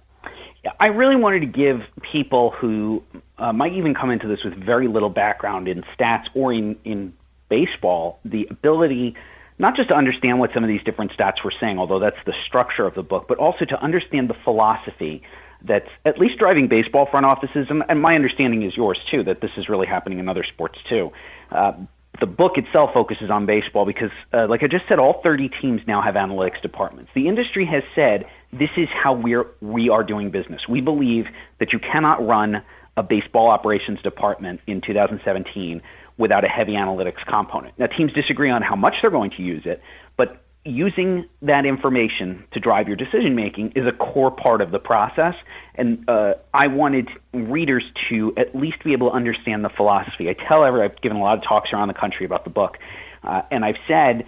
[0.79, 3.01] I really wanted to give people who
[3.37, 7.13] uh, might even come into this with very little background in stats or in, in
[7.49, 9.15] baseball the ability–
[9.59, 12.33] not just to understand what some of these different stats were saying, although that's the
[12.45, 15.23] structure of the book, but also to understand the philosophy
[15.63, 19.51] that's at least driving baseball front offices, and, my understanding is yours too, that this
[19.57, 21.11] is really happening in other sports too.
[21.51, 21.73] Uh,
[22.19, 25.81] the book itself focuses on baseball because, uh, like I just said, all 30 teams
[25.87, 27.11] now have analytics departments.
[27.13, 30.67] The industry has said this is how we're we are doing business.
[30.67, 31.27] We believe
[31.59, 32.63] that you cannot run
[32.95, 35.81] a baseball operations department in 2017
[36.17, 37.77] without a heavy analytics component.
[37.77, 39.81] Now, teams disagree on how much they're going to use it,
[40.15, 44.79] but using that information to drive your decision making is a core part of the
[44.79, 45.35] process.
[45.75, 50.29] And uh, I wanted readers to at least be able to understand the philosophy.
[50.29, 52.77] I tell every, I've given a lot of talks around the country about the book,
[53.23, 54.25] uh, and I've said,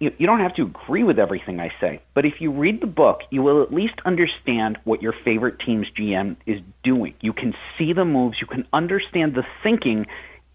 [0.00, 3.22] you don't have to agree with everything I say, but if you read the book,
[3.30, 7.14] you will at least understand what your favorite team's GM is doing.
[7.20, 10.08] You can see the moves, you can understand the thinking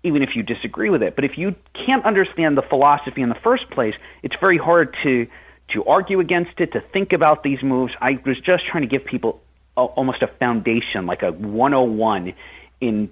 [0.07, 1.15] even if you disagree with it.
[1.15, 5.27] But if you can't understand the philosophy in the first place, it's very hard to
[5.69, 7.93] to argue against it, to think about these moves.
[7.99, 9.41] I was just trying to give people
[9.75, 12.33] a, almost a foundation, like a 101
[12.79, 13.11] in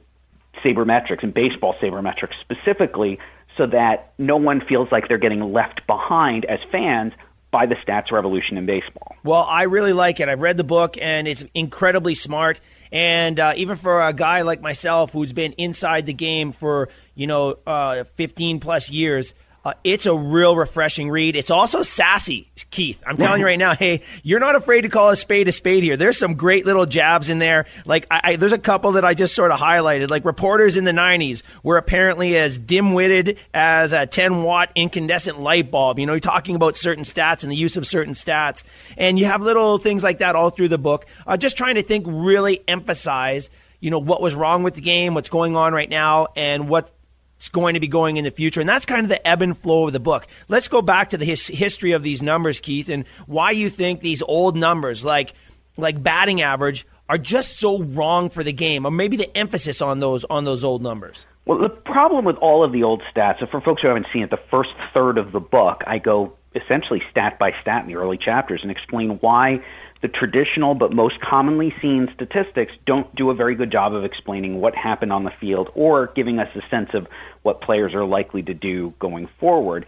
[0.63, 3.19] sabermetrics and baseball sabermetrics specifically,
[3.57, 7.13] so that no one feels like they're getting left behind as fans
[7.55, 9.15] by the stats revolution in baseball.
[9.23, 10.27] Well, I really like it.
[10.27, 12.59] I've read the book, and it's incredibly smart.
[12.91, 17.27] And uh, even for a guy like myself who's been inside the game for you
[17.27, 19.33] know uh, 15 plus years.
[19.65, 21.35] Uh, it's a real refreshing read.
[21.35, 22.47] It's also sassy.
[22.69, 23.01] Keith.
[23.05, 25.81] I'm telling you right now, hey, you're not afraid to call a spade a spade
[25.81, 25.97] here.
[25.97, 27.65] There's some great little jabs in there.
[27.83, 30.11] Like, I, I, there's a couple that I just sort of highlighted.
[30.11, 35.39] Like, reporters in the 90s were apparently as dim witted as a 10 watt incandescent
[35.39, 35.97] light bulb.
[35.97, 38.63] You know, you're talking about certain stats and the use of certain stats.
[38.97, 41.07] And you have little things like that all through the book.
[41.25, 43.49] Uh, just trying to think, really emphasize
[43.81, 46.91] you know what was wrong with the game, what's going on right now, and what
[47.37, 48.59] it's going to be going in the future.
[48.59, 50.27] And that's kind of the ebb and flow of the book.
[50.47, 54.01] Let's go back to the his- history of these numbers, Keith, and why you think
[54.01, 55.33] these old numbers, like
[55.77, 59.99] like batting average, are just so wrong for the game, or maybe the emphasis on
[59.99, 61.25] those on those old numbers.
[61.45, 64.23] Well, the problem with all of the old stats, so for folks who haven't seen
[64.23, 67.97] it, the first third of the book, I go essentially stat by stat in the
[67.97, 69.63] early chapters and explain why
[70.05, 74.61] the traditional but most commonly seen statistics don't do a very good job of explaining
[74.61, 77.07] what happened on the field or giving us a sense of
[77.41, 79.83] what players are likely to do going forward.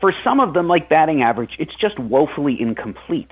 [0.00, 3.30] For some of them, like batting average, it's just woefully incomplete.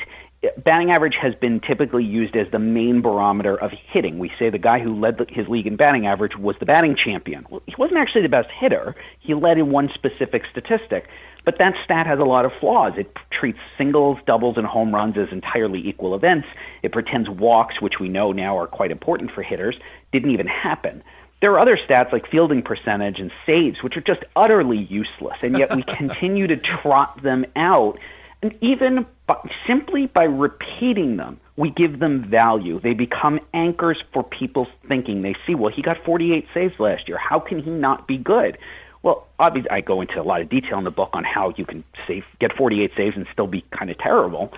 [0.56, 4.20] Batting average has been typically used as the main barometer of hitting.
[4.20, 7.44] We say the guy who led his league in batting average was the batting champion.
[7.50, 8.94] Well, he wasn't actually the best hitter.
[9.18, 11.08] He led in one specific statistic.
[11.44, 12.94] But that stat has a lot of flaws.
[12.96, 16.48] It treats singles, doubles, and home runs as entirely equal events.
[16.82, 19.76] It pretends walks, which we know now are quite important for hitters,
[20.12, 21.02] didn't even happen.
[21.40, 25.58] There are other stats like fielding percentage and saves, which are just utterly useless, and
[25.58, 27.98] yet we continue to trot them out.
[28.42, 32.80] And even by, simply by repeating them, we give them value.
[32.80, 35.22] They become anchors for people's thinking.
[35.22, 37.18] They see, well, he got 48 saves last year.
[37.18, 38.58] How can he not be good?
[39.02, 41.64] Well, obviously, I go into a lot of detail in the book on how you
[41.64, 44.52] can save, get 48 saves and still be kind of terrible.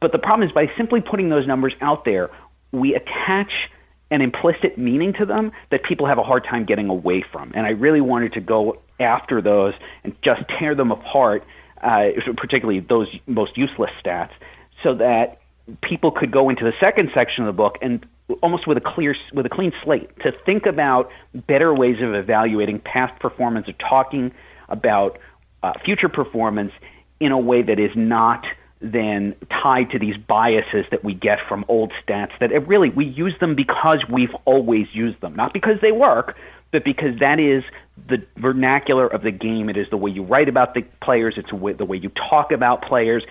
[0.00, 2.30] But the problem is by simply putting those numbers out there,
[2.72, 3.70] we attach
[4.10, 7.52] an implicit meaning to them that people have a hard time getting away from.
[7.54, 11.44] And I really wanted to go after those and just tear them apart,
[11.82, 14.30] uh, particularly those most useless stats,
[14.82, 15.40] so that
[15.80, 18.06] people could go into the second section of the book and
[18.42, 22.78] almost with a clear with a clean slate to think about better ways of evaluating
[22.78, 24.32] past performance or talking
[24.68, 25.18] about
[25.62, 26.72] uh, future performance
[27.20, 28.46] in a way that is not
[28.80, 33.06] then tied to these biases that we get from old stats that it really we
[33.06, 35.34] use them because we've always used them.
[35.34, 36.36] Not because they work
[36.74, 37.62] but because that is
[38.08, 39.68] the vernacular of the game.
[39.68, 41.34] It is the way you write about the players.
[41.36, 43.22] It's the way, the way you talk about players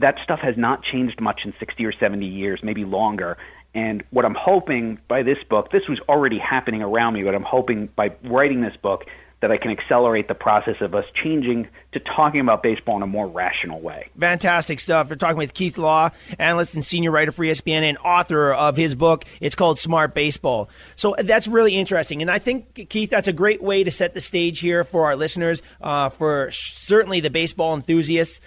[0.00, 3.36] that stuff has not changed much in 60 or 70 years maybe longer
[3.74, 7.44] and what I'm hoping by this book, this was already happening around me, but I'm
[7.44, 9.06] hoping by writing this book
[9.40, 13.06] that I can accelerate the process of us changing to talking about baseball in a
[13.06, 14.10] more rational way.
[14.18, 15.08] Fantastic stuff.
[15.08, 18.94] We're talking with Keith Law, analyst and senior writer for ESPN and author of his
[18.94, 19.24] book.
[19.40, 20.68] It's called Smart Baseball.
[20.94, 22.20] So that's really interesting.
[22.20, 25.16] And I think, Keith, that's a great way to set the stage here for our
[25.16, 28.40] listeners, uh, for certainly the baseball enthusiasts.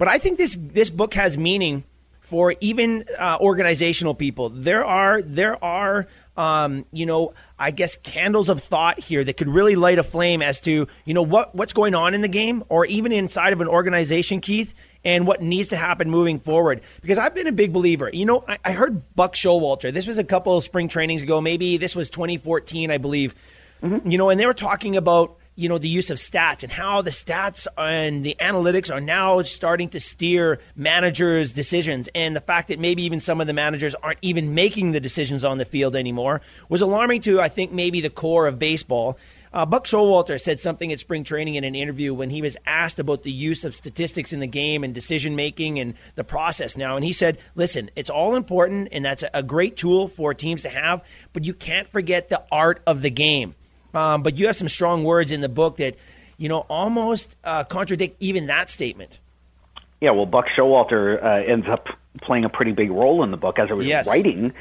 [0.00, 1.84] But I think this, this book has meaning
[2.22, 4.48] for even uh, organizational people.
[4.48, 6.06] There are there are
[6.38, 10.40] um, you know I guess candles of thought here that could really light a flame
[10.40, 13.60] as to you know what what's going on in the game or even inside of
[13.60, 14.72] an organization, Keith.
[15.04, 16.80] And what needs to happen moving forward?
[17.02, 18.08] Because I've been a big believer.
[18.10, 19.92] You know, I, I heard Buck Showalter.
[19.92, 21.42] This was a couple of spring trainings ago.
[21.42, 23.34] Maybe this was 2014, I believe.
[23.82, 24.10] Mm-hmm.
[24.10, 27.02] You know, and they were talking about you know the use of stats and how
[27.02, 32.68] the stats and the analytics are now starting to steer managers' decisions, and the fact
[32.68, 35.94] that maybe even some of the managers aren't even making the decisions on the field
[35.94, 39.18] anymore was alarming to I think maybe the core of baseball.
[39.52, 43.00] Uh, Buck Showalter said something at spring training in an interview when he was asked
[43.00, 46.94] about the use of statistics in the game and decision making and the process now.
[46.94, 50.68] And he said, listen, it's all important and that's a great tool for teams to
[50.68, 53.56] have, but you can't forget the art of the game.
[53.94, 55.96] Um, but you have some strong words in the book that,
[56.36, 59.20] you know, almost uh, contradict even that statement.
[60.00, 61.88] Yeah, well, Buck Showalter uh, ends up
[62.22, 64.06] playing a pretty big role in the book as I was yes.
[64.06, 64.52] writing.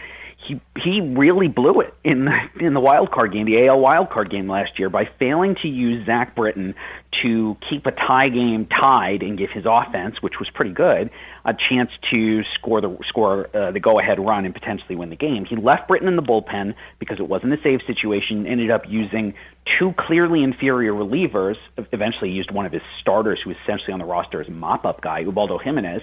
[0.50, 4.10] He he really blew it in the, in the wild card game, the AL wild
[4.10, 6.74] card game last year, by failing to use Zach Britton
[7.22, 11.12] to keep a tie game tied and give his offense, which was pretty good,
[11.46, 15.16] a chance to score the score uh, the go ahead run and potentially win the
[15.16, 15.46] game.
[15.46, 18.48] He left Britton in the bullpen because it wasn't a save situation.
[18.48, 19.36] Ended up using
[19.78, 21.58] two clearly inferior relievers.
[21.78, 25.02] Eventually, used one of his starters, who was essentially on the roster as mop up
[25.02, 26.02] guy, Ubaldo Jimenez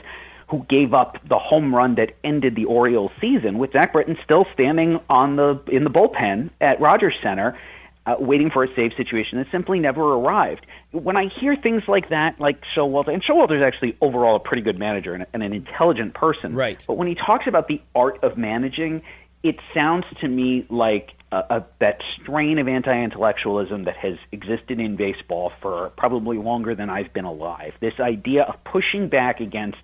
[0.48, 4.46] who gave up the home run that ended the Orioles season, with Zach Britton still
[4.52, 7.56] standing on the in the bullpen at Rogers Center
[8.06, 10.64] uh, waiting for a save situation that simply never arrived.
[10.92, 14.62] When I hear things like that, like Showalter, and Showalter is actually overall a pretty
[14.62, 16.54] good manager and, and an intelligent person.
[16.54, 16.82] Right.
[16.86, 19.02] But when he talks about the art of managing,
[19.42, 24.94] it sounds to me like a, a, that strain of anti-intellectualism that has existed in
[24.94, 27.74] baseball for probably longer than I've been alive.
[27.80, 29.78] This idea of pushing back against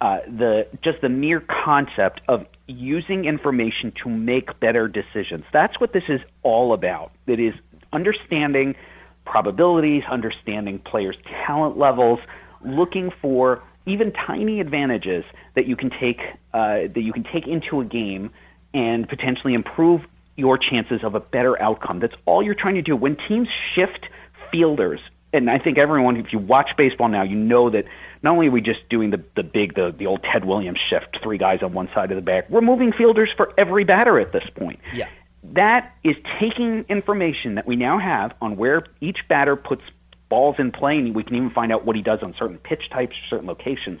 [0.00, 5.44] uh, the just the mere concept of using information to make better decisions.
[5.52, 7.12] That's what this is all about.
[7.26, 7.54] It is
[7.92, 8.76] understanding
[9.24, 12.20] probabilities, understanding players' talent levels,
[12.62, 15.24] looking for even tiny advantages
[15.54, 16.20] that you can take
[16.54, 18.30] uh, that you can take into a game
[18.72, 21.98] and potentially improve your chances of a better outcome.
[21.98, 22.96] That's all you're trying to do.
[22.96, 24.08] When teams shift
[24.50, 25.00] fielders,
[25.32, 27.84] and I think everyone, if you watch baseball now, you know that
[28.22, 31.18] not only are we just doing the, the big, the, the old Ted Williams shift,
[31.22, 34.32] three guys on one side of the bag, we're moving fielders for every batter at
[34.32, 34.80] this point.
[34.94, 35.08] Yeah.
[35.42, 39.82] That is taking information that we now have on where each batter puts
[40.28, 42.90] balls in play, and we can even find out what he does on certain pitch
[42.90, 44.00] types, or certain locations.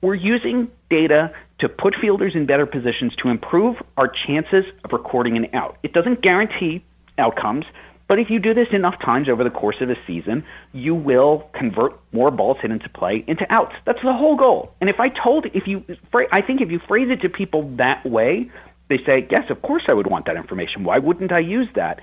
[0.00, 5.36] We're using data to put fielders in better positions to improve our chances of recording
[5.36, 5.78] an out.
[5.82, 6.84] It doesn't guarantee
[7.16, 7.66] outcomes,
[8.08, 11.48] but if you do this enough times over the course of a season, you will
[11.52, 13.76] convert more balls hit into play into outs.
[13.84, 14.74] That's the whole goal.
[14.80, 15.84] And if I told, if you,
[16.32, 18.50] I think if you phrase it to people that way,
[18.88, 20.84] they say, yes, of course I would want that information.
[20.84, 22.00] Why wouldn't I use that?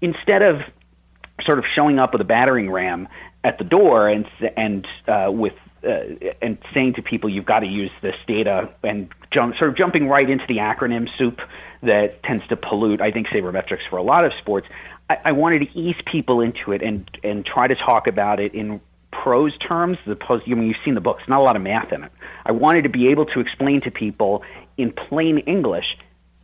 [0.00, 0.62] Instead of
[1.42, 3.08] sort of showing up with a battering ram
[3.44, 4.26] at the door and
[4.56, 9.08] and uh, with uh, and saying to people you've got to use this data and
[9.30, 11.40] jump, sort of jumping right into the acronym soup
[11.82, 14.66] that tends to pollute, I think, sabermetrics for a lot of sports.
[15.08, 18.54] I, I wanted to ease people into it and and try to talk about it
[18.54, 18.80] in
[19.10, 20.44] prose terms, as opposed.
[20.50, 21.22] I mean, you've seen the books.
[21.28, 22.12] Not a lot of math in it.
[22.44, 24.42] I wanted to be able to explain to people
[24.76, 25.96] in plain English.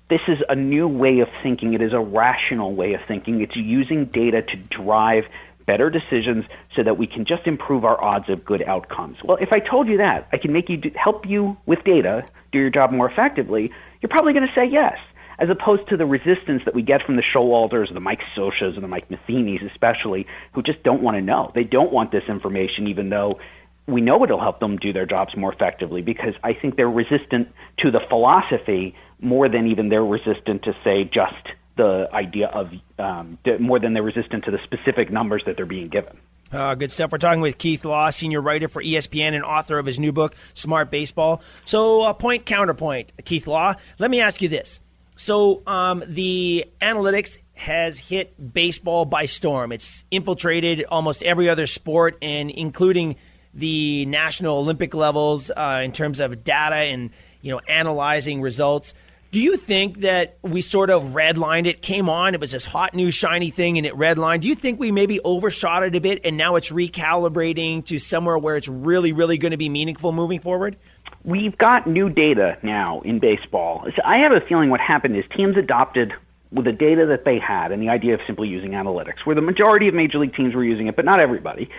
[0.09, 1.75] This is a new way of thinking.
[1.75, 3.41] It is a rational way of thinking.
[3.43, 5.27] It's using data to drive
[5.67, 6.45] better decisions
[6.75, 9.23] so that we can just improve our odds of good outcomes.
[9.23, 12.25] Well, if I told you that, I can make you do, help you with data,
[12.51, 14.99] do your job more effectively, you're probably going to say yes,
[15.41, 18.83] as opposed to the resistance that we get from the Showalters, the Mike Scioscias, and
[18.83, 21.51] the Mike Matheny's especially, who just don't want to know.
[21.55, 23.41] They don't want this information, even though
[23.87, 27.53] we know it'll help them do their jobs more effectively because I think they're resistant
[27.79, 33.39] to the philosophy more than even they're resistant to say just the idea of um,
[33.59, 36.19] more than they're resistant to the specific numbers that they're being given.
[36.53, 37.13] Uh, good stuff.
[37.13, 40.35] We're talking with Keith Law, senior writer for ESPN and author of his new book,
[40.53, 41.43] Smart Baseball.
[41.65, 43.75] So, uh, point counterpoint, Keith Law.
[43.99, 44.81] Let me ask you this.
[45.23, 49.71] So, um, the analytics has hit baseball by storm.
[49.71, 53.17] It's infiltrated almost every other sport, and including
[53.53, 57.11] the national Olympic levels uh, in terms of data and
[57.43, 58.95] you know analyzing results.
[59.31, 62.95] Do you think that we sort of redlined it, came on, it was this hot
[62.95, 64.41] new shiny thing and it redlined?
[64.41, 68.39] Do you think we maybe overshot it a bit and now it's recalibrating to somewhere
[68.39, 70.79] where it's really, really going to be meaningful moving forward?
[71.25, 73.87] We've got new data now in baseball.
[73.95, 76.15] So I have a feeling what happened is teams adopted
[76.51, 79.43] with the data that they had and the idea of simply using analytics, where the
[79.43, 81.71] majority of major league teams were using it, but not everybody.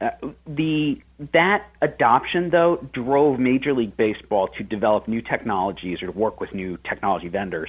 [0.00, 0.10] Uh,
[0.46, 1.00] the
[1.32, 6.54] that adoption though drove Major League Baseball to develop new technologies or to work with
[6.54, 7.68] new technology vendors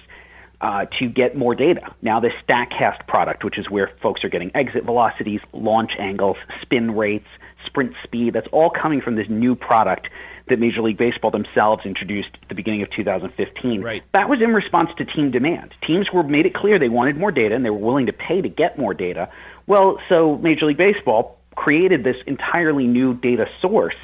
[0.62, 1.94] uh, to get more data.
[2.02, 6.96] Now this Statcast product, which is where folks are getting exit velocities, launch angles, spin
[6.96, 7.28] rates,
[7.66, 10.10] sprint speed, that's all coming from this new product
[10.50, 13.82] that Major League Baseball themselves introduced at the beginning of 2015.
[13.82, 14.04] Right.
[14.12, 15.74] That was in response to team demand.
[15.82, 18.42] Teams were made it clear they wanted more data and they were willing to pay
[18.42, 19.30] to get more data.
[19.68, 23.96] Well, so Major League Baseball created this entirely new data source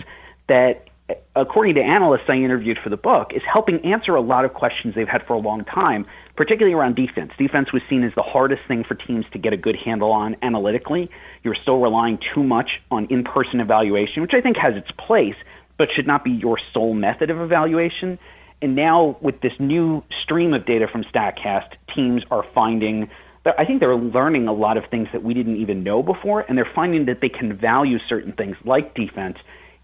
[0.48, 0.88] that
[1.36, 4.96] according to analysts I interviewed for the book, is helping answer a lot of questions
[4.96, 7.32] they've had for a long time, particularly around defense.
[7.38, 10.36] Defense was seen as the hardest thing for teams to get a good handle on
[10.41, 11.10] analytically.
[11.43, 15.36] You're still relying too much on in-person evaluation, which I think has its place,
[15.78, 18.17] but should not be your sole method of evaluation.
[18.61, 23.09] And now with this new stream of data from StatCast, teams are finding
[23.43, 26.41] that I think they're learning a lot of things that we didn't even know before,
[26.41, 29.38] and they're finding that they can value certain things like defense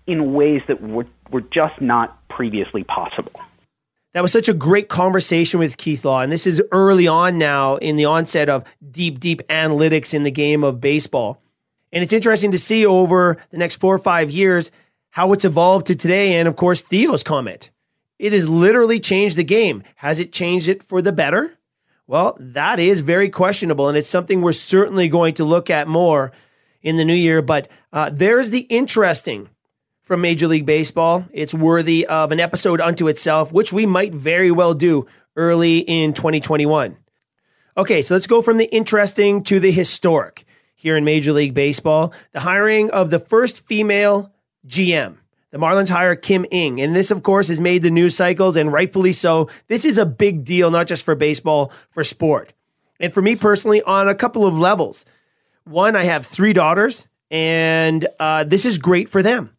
[0.07, 3.39] in ways that were, were just not previously possible.
[4.13, 6.21] That was such a great conversation with Keith Law.
[6.21, 10.31] And this is early on now in the onset of deep, deep analytics in the
[10.31, 11.41] game of baseball.
[11.93, 14.71] And it's interesting to see over the next four or five years
[15.11, 16.35] how it's evolved to today.
[16.35, 17.69] And of course, Theo's comment.
[18.17, 19.83] It has literally changed the game.
[19.95, 21.57] Has it changed it for the better?
[22.07, 26.31] Well, that is very questionable, and it's something we're certainly going to look at more
[26.81, 27.41] in the new year.
[27.41, 29.49] But uh, there's the interesting
[30.01, 31.23] from Major League Baseball.
[31.31, 36.13] It's worthy of an episode unto itself, which we might very well do early in
[36.13, 36.97] 2021.
[37.77, 40.43] Okay, so let's go from the interesting to the historic
[40.75, 42.13] here in Major League Baseball.
[42.33, 44.30] The hiring of the first female
[44.67, 45.17] GM.
[45.51, 48.71] The Marlins hire Kim Ng, and this, of course, has made the news cycles, and
[48.71, 49.49] rightfully so.
[49.67, 52.53] This is a big deal, not just for baseball, for sport.
[53.01, 55.05] And for me personally, on a couple of levels.
[55.65, 59.49] One, I have three daughters, and uh, this is great for them.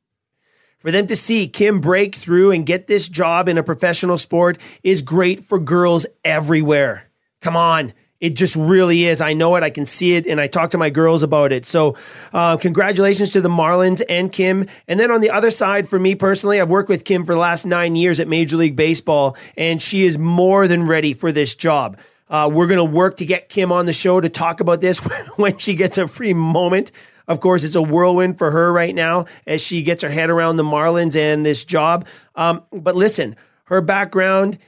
[0.78, 4.58] For them to see Kim break through and get this job in a professional sport
[4.82, 7.04] is great for girls everywhere.
[7.40, 7.92] Come on.
[8.22, 9.20] It just really is.
[9.20, 9.64] I know it.
[9.64, 10.28] I can see it.
[10.28, 11.66] And I talk to my girls about it.
[11.66, 11.96] So,
[12.32, 14.66] uh, congratulations to the Marlins and Kim.
[14.86, 17.40] And then on the other side, for me personally, I've worked with Kim for the
[17.40, 21.56] last nine years at Major League Baseball, and she is more than ready for this
[21.56, 21.98] job.
[22.30, 24.98] Uh, we're going to work to get Kim on the show to talk about this
[25.36, 26.92] when she gets a free moment.
[27.26, 30.56] Of course, it's a whirlwind for her right now as she gets her head around
[30.56, 32.06] the Marlins and this job.
[32.36, 34.58] Um, but listen, her background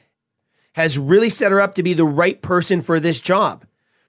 [0.75, 3.65] has really set her up to be the right person for this job.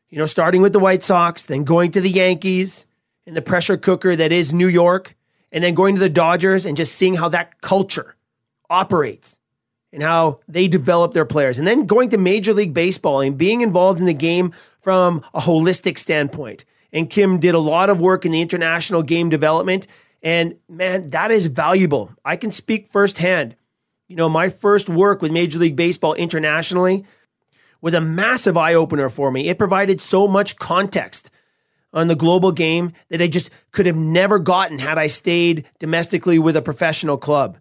[0.10, 2.86] You know, starting with the White Sox, then going to the Yankees
[3.26, 5.16] and the pressure cooker that is New York,
[5.52, 8.16] and then going to the Dodgers and just seeing how that culture
[8.70, 9.40] operates
[9.94, 11.58] and how they develop their players.
[11.58, 14.52] And then going to Major League Baseball and being involved in the game
[14.82, 16.66] from a holistic standpoint.
[16.92, 19.88] And Kim did a lot of work in the international game development.
[20.24, 22.12] And man, that is valuable.
[22.26, 23.56] I can speak firsthand.
[24.08, 27.06] You know, my first work with Major League Baseball internationally
[27.82, 29.48] was a massive eye opener for me.
[29.50, 31.32] It provided so much context
[31.92, 36.38] on the global game that I just could have never gotten had I stayed domestically
[36.38, 37.58] with a professional club.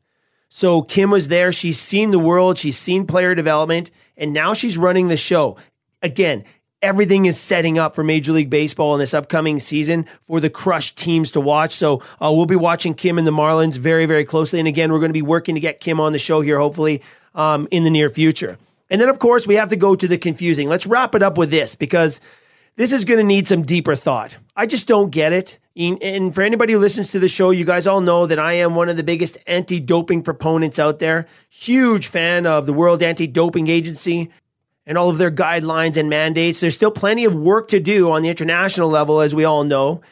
[0.48, 1.50] So Kim was there.
[1.50, 5.56] She's seen the world, she's seen player development, and now she's running the show.
[6.02, 6.44] Again,
[6.84, 10.98] everything is setting up for Major League Baseball in this upcoming season for the crushed
[10.98, 11.72] teams to watch.
[11.72, 14.58] So uh, we'll be watching Kim and the Marlins very, very closely.
[14.58, 17.02] And again, we're going to be working to get Kim on the show here, hopefully,
[17.34, 18.58] um, in the near future.
[18.90, 20.68] And then, of course, we have to go to the confusing.
[20.68, 22.20] Let's wrap it up with this because
[22.76, 24.36] this is going to need some deeper thought.
[24.54, 25.58] I just don't get it.
[25.76, 28.76] And for anybody who listens to the show, you guys all know that I am
[28.76, 31.26] one of the biggest anti doping proponents out there.
[31.48, 34.30] Huge fan of the World Anti Doping Agency
[34.86, 36.60] and all of their guidelines and mandates.
[36.60, 40.02] There's still plenty of work to do on the international level, as we all know.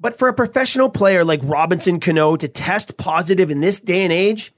[0.00, 4.12] But for a professional player like Robinson Cano to test positive in this day and
[4.12, 4.52] age,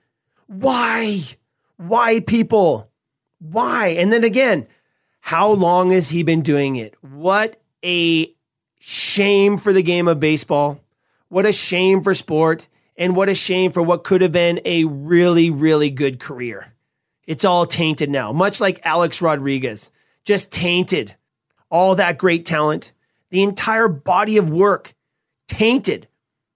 [0.47, 1.21] why?
[1.77, 2.91] Why, people?
[3.39, 3.89] Why?
[3.89, 4.67] And then again,
[5.21, 6.95] how long has he been doing it?
[7.03, 8.35] What a
[8.79, 10.81] shame for the game of baseball.
[11.29, 12.69] What a shame for sport.
[12.97, 16.67] And what a shame for what could have been a really, really good career.
[17.31, 19.93] It's all tainted now, much like Alex Rodriguez,
[20.25, 21.15] just tainted.
[21.71, 22.93] All that great talent,
[23.29, 24.95] the entire body of work
[25.47, 26.09] tainted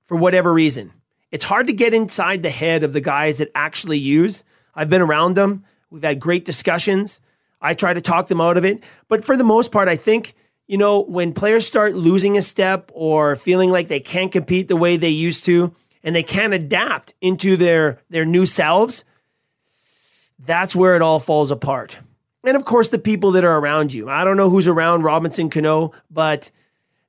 [0.07, 0.93] for whatever reason.
[1.31, 4.43] It's hard to get inside the head of the guys that actually use.
[4.75, 5.65] I've been around them.
[5.91, 7.21] We've had great discussions.
[7.61, 8.83] I try to talk them out of it.
[9.07, 10.35] But for the most part, I think,
[10.67, 14.75] you know, when players start losing a step or feeling like they can't compete the
[14.75, 15.73] way they used to
[16.03, 19.05] and they can't adapt into their their new selves,
[20.47, 21.99] that's where it all falls apart.
[22.45, 24.09] And of course, the people that are around you.
[24.09, 26.51] I don't know who's around Robinson Cano, but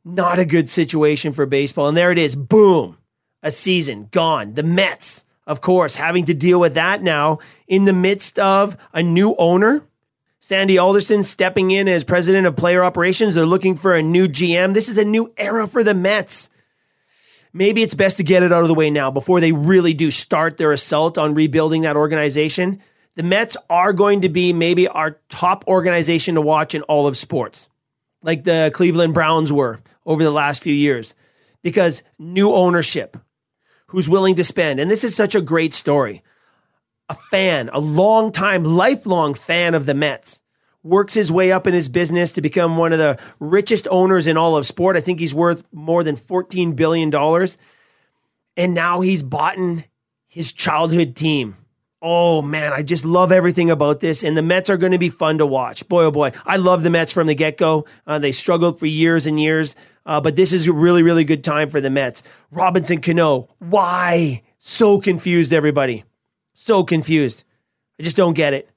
[0.04, 1.88] not a good situation for baseball.
[1.88, 2.36] And there it is.
[2.36, 2.98] Boom.
[3.44, 4.54] A season gone.
[4.54, 9.04] The Mets, of course, having to deal with that now in the midst of a
[9.04, 9.84] new owner
[10.46, 13.34] Sandy Alderson stepping in as president of player operations.
[13.34, 14.76] They're looking for a new GM.
[14.76, 16.52] This is a new era for the Mets.
[17.52, 20.12] Maybe it's best to get it out of the way now before they really do
[20.12, 22.80] start their assault on rebuilding that organization.
[23.16, 27.18] The Mets are going to be maybe our top organization to watch in all of
[27.18, 27.70] sports,
[28.22, 31.16] like the Cleveland Browns were over the last few years,
[31.64, 33.18] because new ownership,
[33.88, 34.80] who's willing to spend.
[34.80, 36.22] And this is such a great story
[37.08, 40.42] a fan, a long time, lifelong fan of the Mets.
[40.84, 44.38] Works his way up in his business to become one of the richest owners in
[44.38, 44.96] all of sport.
[44.96, 47.14] I think he's worth more than $14 billion.
[48.58, 49.84] And now he's bought in
[50.28, 51.58] his childhood team.
[52.02, 54.24] Oh man, I just love everything about this.
[54.24, 55.88] And the Mets are going to be fun to watch.
[55.88, 56.32] Boy, oh boy.
[56.46, 57.86] I love the Mets from the get go.
[58.06, 59.76] Uh, they struggled for years and years,
[60.06, 62.22] uh, but this is a really, really good time for the Mets.
[62.52, 64.44] Robinson Cano, why?
[64.60, 66.04] So confused, everybody.
[66.54, 67.44] So confused.
[68.00, 68.70] I just don't get it.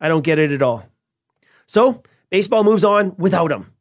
[0.00, 0.86] I don't get it at all.
[1.66, 3.72] So baseball moves on without him.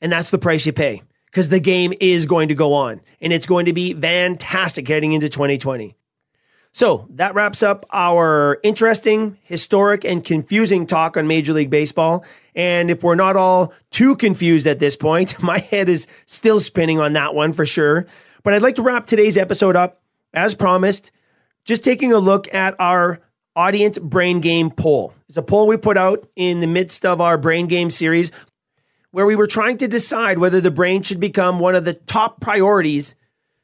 [0.00, 3.32] And that's the price you pay because the game is going to go on and
[3.32, 5.96] it's going to be fantastic heading into 2020.
[6.72, 12.24] So that wraps up our interesting, historic, and confusing talk on Major League Baseball.
[12.54, 17.00] And if we're not all too confused at this point, my head is still spinning
[17.00, 18.06] on that one for sure.
[18.42, 20.00] But I'd like to wrap today's episode up,
[20.32, 21.10] as promised,
[21.64, 23.20] just taking a look at our
[23.56, 25.12] audience brain game poll.
[25.28, 28.30] It's a poll we put out in the midst of our brain game series
[29.10, 32.40] where we were trying to decide whether the brain should become one of the top
[32.40, 33.14] priorities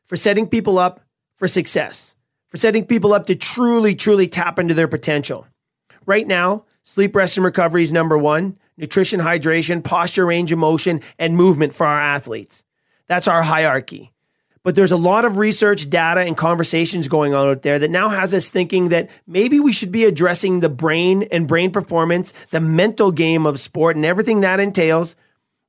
[0.05, 1.01] for setting people up
[1.37, 2.17] for success,
[2.55, 5.45] for setting people up to truly, truly tap into their potential.
[6.07, 11.01] Right now, sleep, rest, and recovery is number one, nutrition, hydration, posture, range of motion,
[11.19, 12.65] and movement for our athletes.
[13.09, 14.13] That's our hierarchy.
[14.63, 18.09] But there's a lot of research, data, and conversations going on out there that now
[18.09, 22.61] has us thinking that maybe we should be addressing the brain and brain performance, the
[22.61, 25.17] mental game of sport, and everything that entails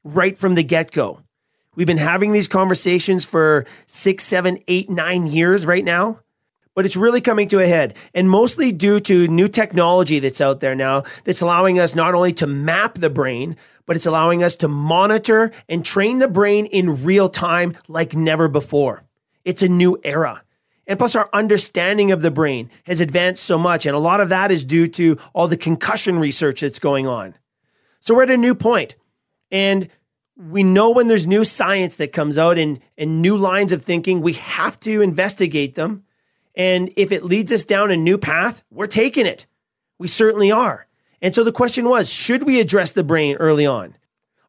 [0.04, 1.20] right from the get go.
[1.74, 6.20] We've been having these conversations for six, seven, eight, nine years right now,
[6.76, 7.96] but it's really coming to a head.
[8.14, 12.34] And mostly due to new technology that's out there now that's allowing us not only
[12.34, 13.56] to map the brain,
[13.86, 18.48] but it's allowing us to monitor and train the brain in real time like never
[18.48, 19.04] before.
[19.44, 20.44] It's a new era.
[20.88, 23.86] And plus, our understanding of the brain has advanced so much.
[23.86, 27.34] And a lot of that is due to all the concussion research that's going on.
[28.02, 28.56] So we're at a new.
[29.52, 29.90] And
[30.38, 34.22] we know when there's new science that comes out and, and new lines of thinking,
[34.22, 36.05] we have to investigate them.
[36.56, 39.46] And if it leads us down a new path, we're taking it.
[40.00, 40.88] We certainly are.
[41.22, 43.96] And so the question was should we address the brain early on?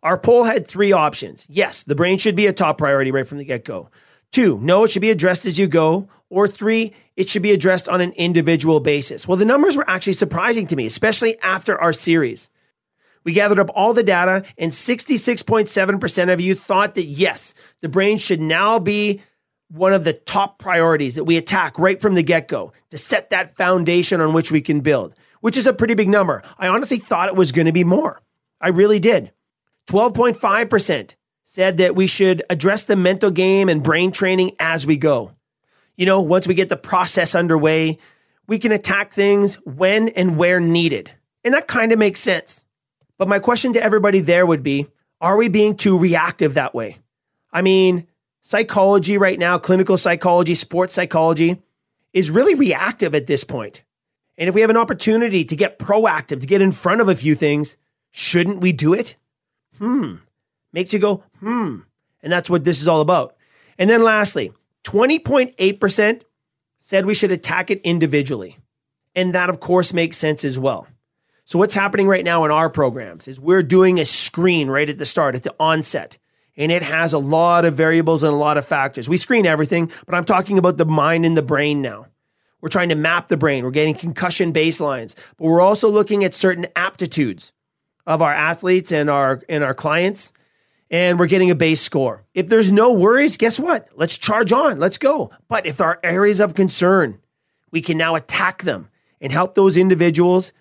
[0.02, 1.46] Our poll had three options.
[1.48, 3.90] Yes, the brain should be a top priority right from the get go.
[4.30, 6.08] Two, no, it should be addressed as you go.
[6.28, 9.26] Or three, it should be addressed on an individual basis.
[9.26, 12.50] Well, the numbers were actually surprising to me, especially after our series.
[13.24, 18.18] We gathered up all the data, and 66.7% of you thought that yes, the brain
[18.18, 19.20] should now be
[19.68, 23.30] one of the top priorities that we attack right from the get go to set
[23.30, 26.42] that foundation on which we can build, which is a pretty big number.
[26.58, 28.22] I honestly thought it was going to be more.
[28.60, 29.32] I really did.
[29.88, 31.14] 12.5%
[31.44, 35.32] said that we should address the mental game and brain training as we go.
[35.96, 37.98] You know, once we get the process underway,
[38.46, 41.10] we can attack things when and where needed.
[41.44, 42.64] And that kind of makes sense.
[43.18, 44.88] But my question to everybody there would be
[45.20, 46.98] are we being too reactive that way?
[47.50, 48.06] I mean,
[48.46, 51.60] psychology right now, clinical psychology, sports psychology,
[52.12, 53.82] is really reactive at this point.
[54.38, 57.16] And if we have an opportunity to get proactive, to get in front of a
[57.16, 57.76] few things,
[58.12, 59.16] shouldn't we do it?
[59.78, 60.16] Hmm.
[60.72, 61.78] Makes you go, hmm.
[62.22, 63.34] And that's what this is all about.
[63.78, 64.52] And then lastly,
[64.84, 66.22] 20.8%
[66.76, 68.58] said we should attack it individually.
[69.16, 70.86] And that, of course, makes sense as well.
[71.46, 74.98] So what's happening right now in our programs is we're doing a screen right at
[74.98, 76.16] the start, at the onset.
[76.56, 79.08] And it has a lot of variables and a lot of factors.
[79.08, 82.06] We screen everything, but I'm talking about the mind and the brain now.
[82.60, 83.62] We're trying to map the brain.
[83.62, 87.52] We're getting concussion baselines, but we're also looking at certain aptitudes
[88.06, 90.32] of our athletes and our and our clients
[90.90, 92.24] and we're getting a base score.
[92.34, 93.88] If there's no worries, guess what?
[93.94, 94.78] Let's charge on.
[94.78, 95.30] Let's go.
[95.48, 97.18] But if there are areas of concern,
[97.70, 98.88] we can now attack them
[99.20, 100.52] and help those individuals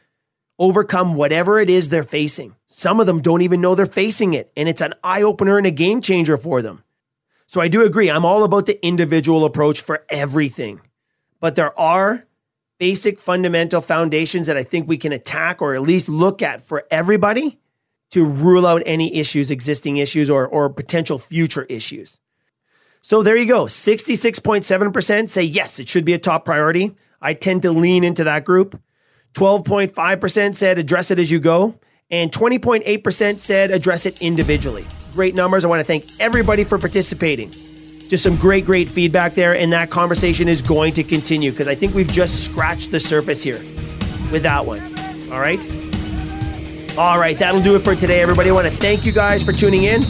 [0.58, 2.56] overcome whatever it is they're facing.
[2.66, 5.68] Some of them don't even know they're facing it, and it's an eye opener and
[5.68, 6.84] a game changer for them.
[7.48, 8.10] So I do agree.
[8.10, 10.82] I'm all about the individual approach for everything.
[11.40, 12.26] But there are
[12.80, 16.86] basic fundamental foundations that I think we can attack or at least look at for
[16.90, 17.60] everybody
[18.12, 22.20] to rule out any issues, existing issues, or, or potential future issues.
[23.02, 23.66] So there you go.
[23.66, 26.96] 66.7% say yes, it should be a top priority.
[27.22, 28.80] I tend to lean into that group.
[29.36, 31.78] 12.5% said address it as you go,
[32.10, 34.86] and 20.8% said address it individually.
[35.14, 35.66] Great numbers.
[35.66, 37.52] I want to thank everybody for participating.
[38.08, 41.76] Just some great, great feedback there, and that conversation is going to continue because I
[41.76, 43.60] think we've just scratched the surface here
[44.32, 44.82] with that one.
[45.32, 45.60] All right?
[46.98, 48.52] All right, that'll do it for today, everybody.
[48.52, 50.02] I want to thank you guys for tuning in.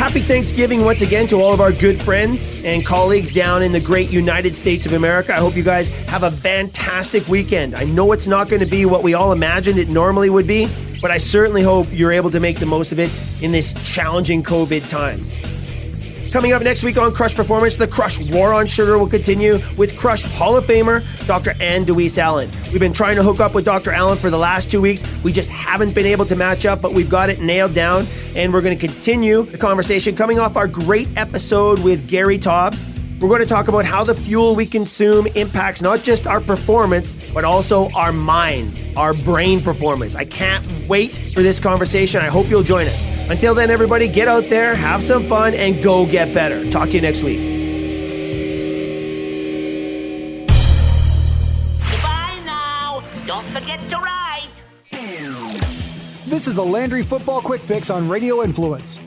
[0.00, 3.78] Happy Thanksgiving once again to all of our good friends and colleagues down in the
[3.78, 5.34] great United States of America.
[5.34, 7.74] I hope you guys have a fantastic weekend.
[7.74, 10.68] I know it's not going to be what we all imagined it normally would be,
[11.02, 13.10] but I certainly hope you're able to make the most of it
[13.42, 15.36] in this challenging COVID times.
[16.32, 19.98] Coming up next week on Crush Performance, the Crush War on Sugar will continue with
[19.98, 21.60] Crush Hall of Famer Dr.
[21.60, 22.48] Ann de Wees Allen.
[22.70, 23.90] We've been trying to hook up with Dr.
[23.90, 25.02] Allen for the last two weeks.
[25.24, 28.06] We just haven't been able to match up, but we've got it nailed down,
[28.36, 32.99] and we're going to continue the conversation coming off our great episode with Gary Taubes.
[33.20, 37.12] We're going to talk about how the fuel we consume impacts not just our performance,
[37.34, 40.14] but also our minds, our brain performance.
[40.14, 42.22] I can't wait for this conversation.
[42.22, 43.28] I hope you'll join us.
[43.28, 46.70] Until then, everybody, get out there, have some fun, and go get better.
[46.70, 47.40] Talk to you next week.
[51.90, 53.04] Goodbye now.
[53.26, 54.50] Don't forget to write.
[56.24, 58.98] This is a Landry Football Quick Fix on Radio Influence.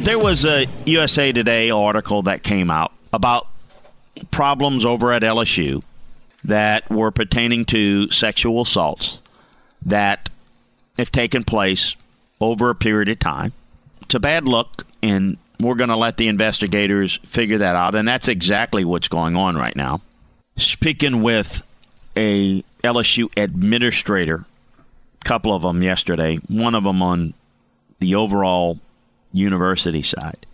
[0.00, 3.48] There was a USA Today article that came out about
[4.30, 5.82] problems over at LSU
[6.44, 9.18] that were pertaining to sexual assaults
[9.84, 10.28] that
[10.98, 11.96] have taken place
[12.40, 13.52] over a period of time.
[14.02, 18.06] It's a bad look, and we're going to let the investigators figure that out, and
[18.06, 20.00] that's exactly what's going on right now.
[20.56, 21.62] Speaking with
[22.16, 24.44] a LSU administrator,
[25.24, 27.34] couple of them yesterday, one of them on
[27.98, 28.78] the overall
[29.32, 30.46] university side.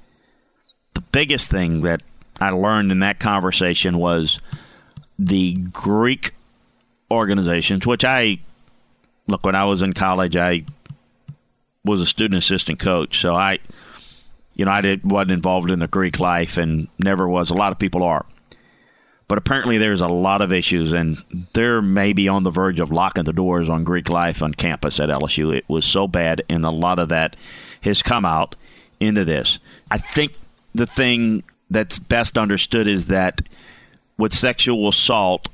[0.94, 2.02] The biggest thing that
[2.42, 4.40] I learned in that conversation was
[5.18, 6.34] the Greek
[7.10, 8.38] organizations, which I
[9.26, 10.64] look when I was in college, I
[11.84, 13.58] was a student assistant coach, so I,
[14.54, 17.50] you know, I did wasn't involved in the Greek life and never was.
[17.50, 18.24] A lot of people are,
[19.28, 21.18] but apparently there's a lot of issues, and
[21.52, 25.08] they're maybe on the verge of locking the doors on Greek life on campus at
[25.08, 25.54] LSU.
[25.54, 27.36] It was so bad, and a lot of that
[27.82, 28.54] has come out
[29.00, 29.58] into this.
[29.90, 30.34] I think
[30.74, 31.42] the thing
[31.72, 33.42] that's best understood is that
[34.18, 35.48] with sexual assault,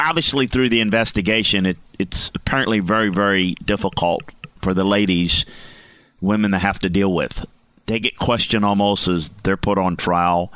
[0.00, 4.22] obviously through the investigation, it, it's apparently very, very difficult
[4.60, 5.44] for the ladies,
[6.20, 7.46] women that have to deal with.
[7.86, 10.52] They get questioned almost as they're put on trial,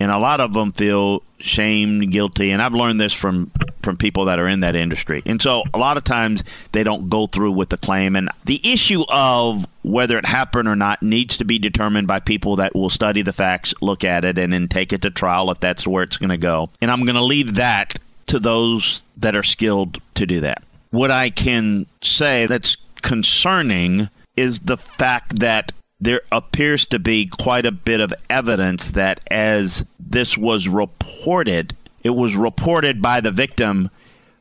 [0.00, 3.50] and a lot of them feel shamed, guilty, and I've learned this from
[3.84, 5.22] from people that are in that industry.
[5.26, 8.60] And so a lot of times they don't go through with the claim and the
[8.64, 12.90] issue of whether it happened or not needs to be determined by people that will
[12.90, 16.02] study the facts, look at it and then take it to trial if that's where
[16.02, 16.70] it's going to go.
[16.80, 17.94] And I'm going to leave that
[18.26, 20.62] to those that are skilled to do that.
[20.90, 27.66] What I can say that's concerning is the fact that there appears to be quite
[27.66, 33.90] a bit of evidence that as this was reported, it was reported by the victim,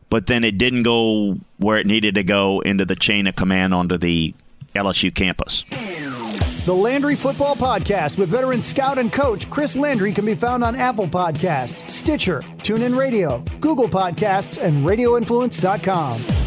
[0.10, 3.74] but then it didn't go where it needed to go into the chain of command
[3.74, 4.36] onto the
[4.76, 5.64] LSU campus.
[6.66, 10.76] The Landry Football Podcast with veteran scout and coach Chris Landry can be found on
[10.76, 16.43] Apple Podcasts, Stitcher, TuneIn Radio, Google Podcasts, and RadioInfluence.com.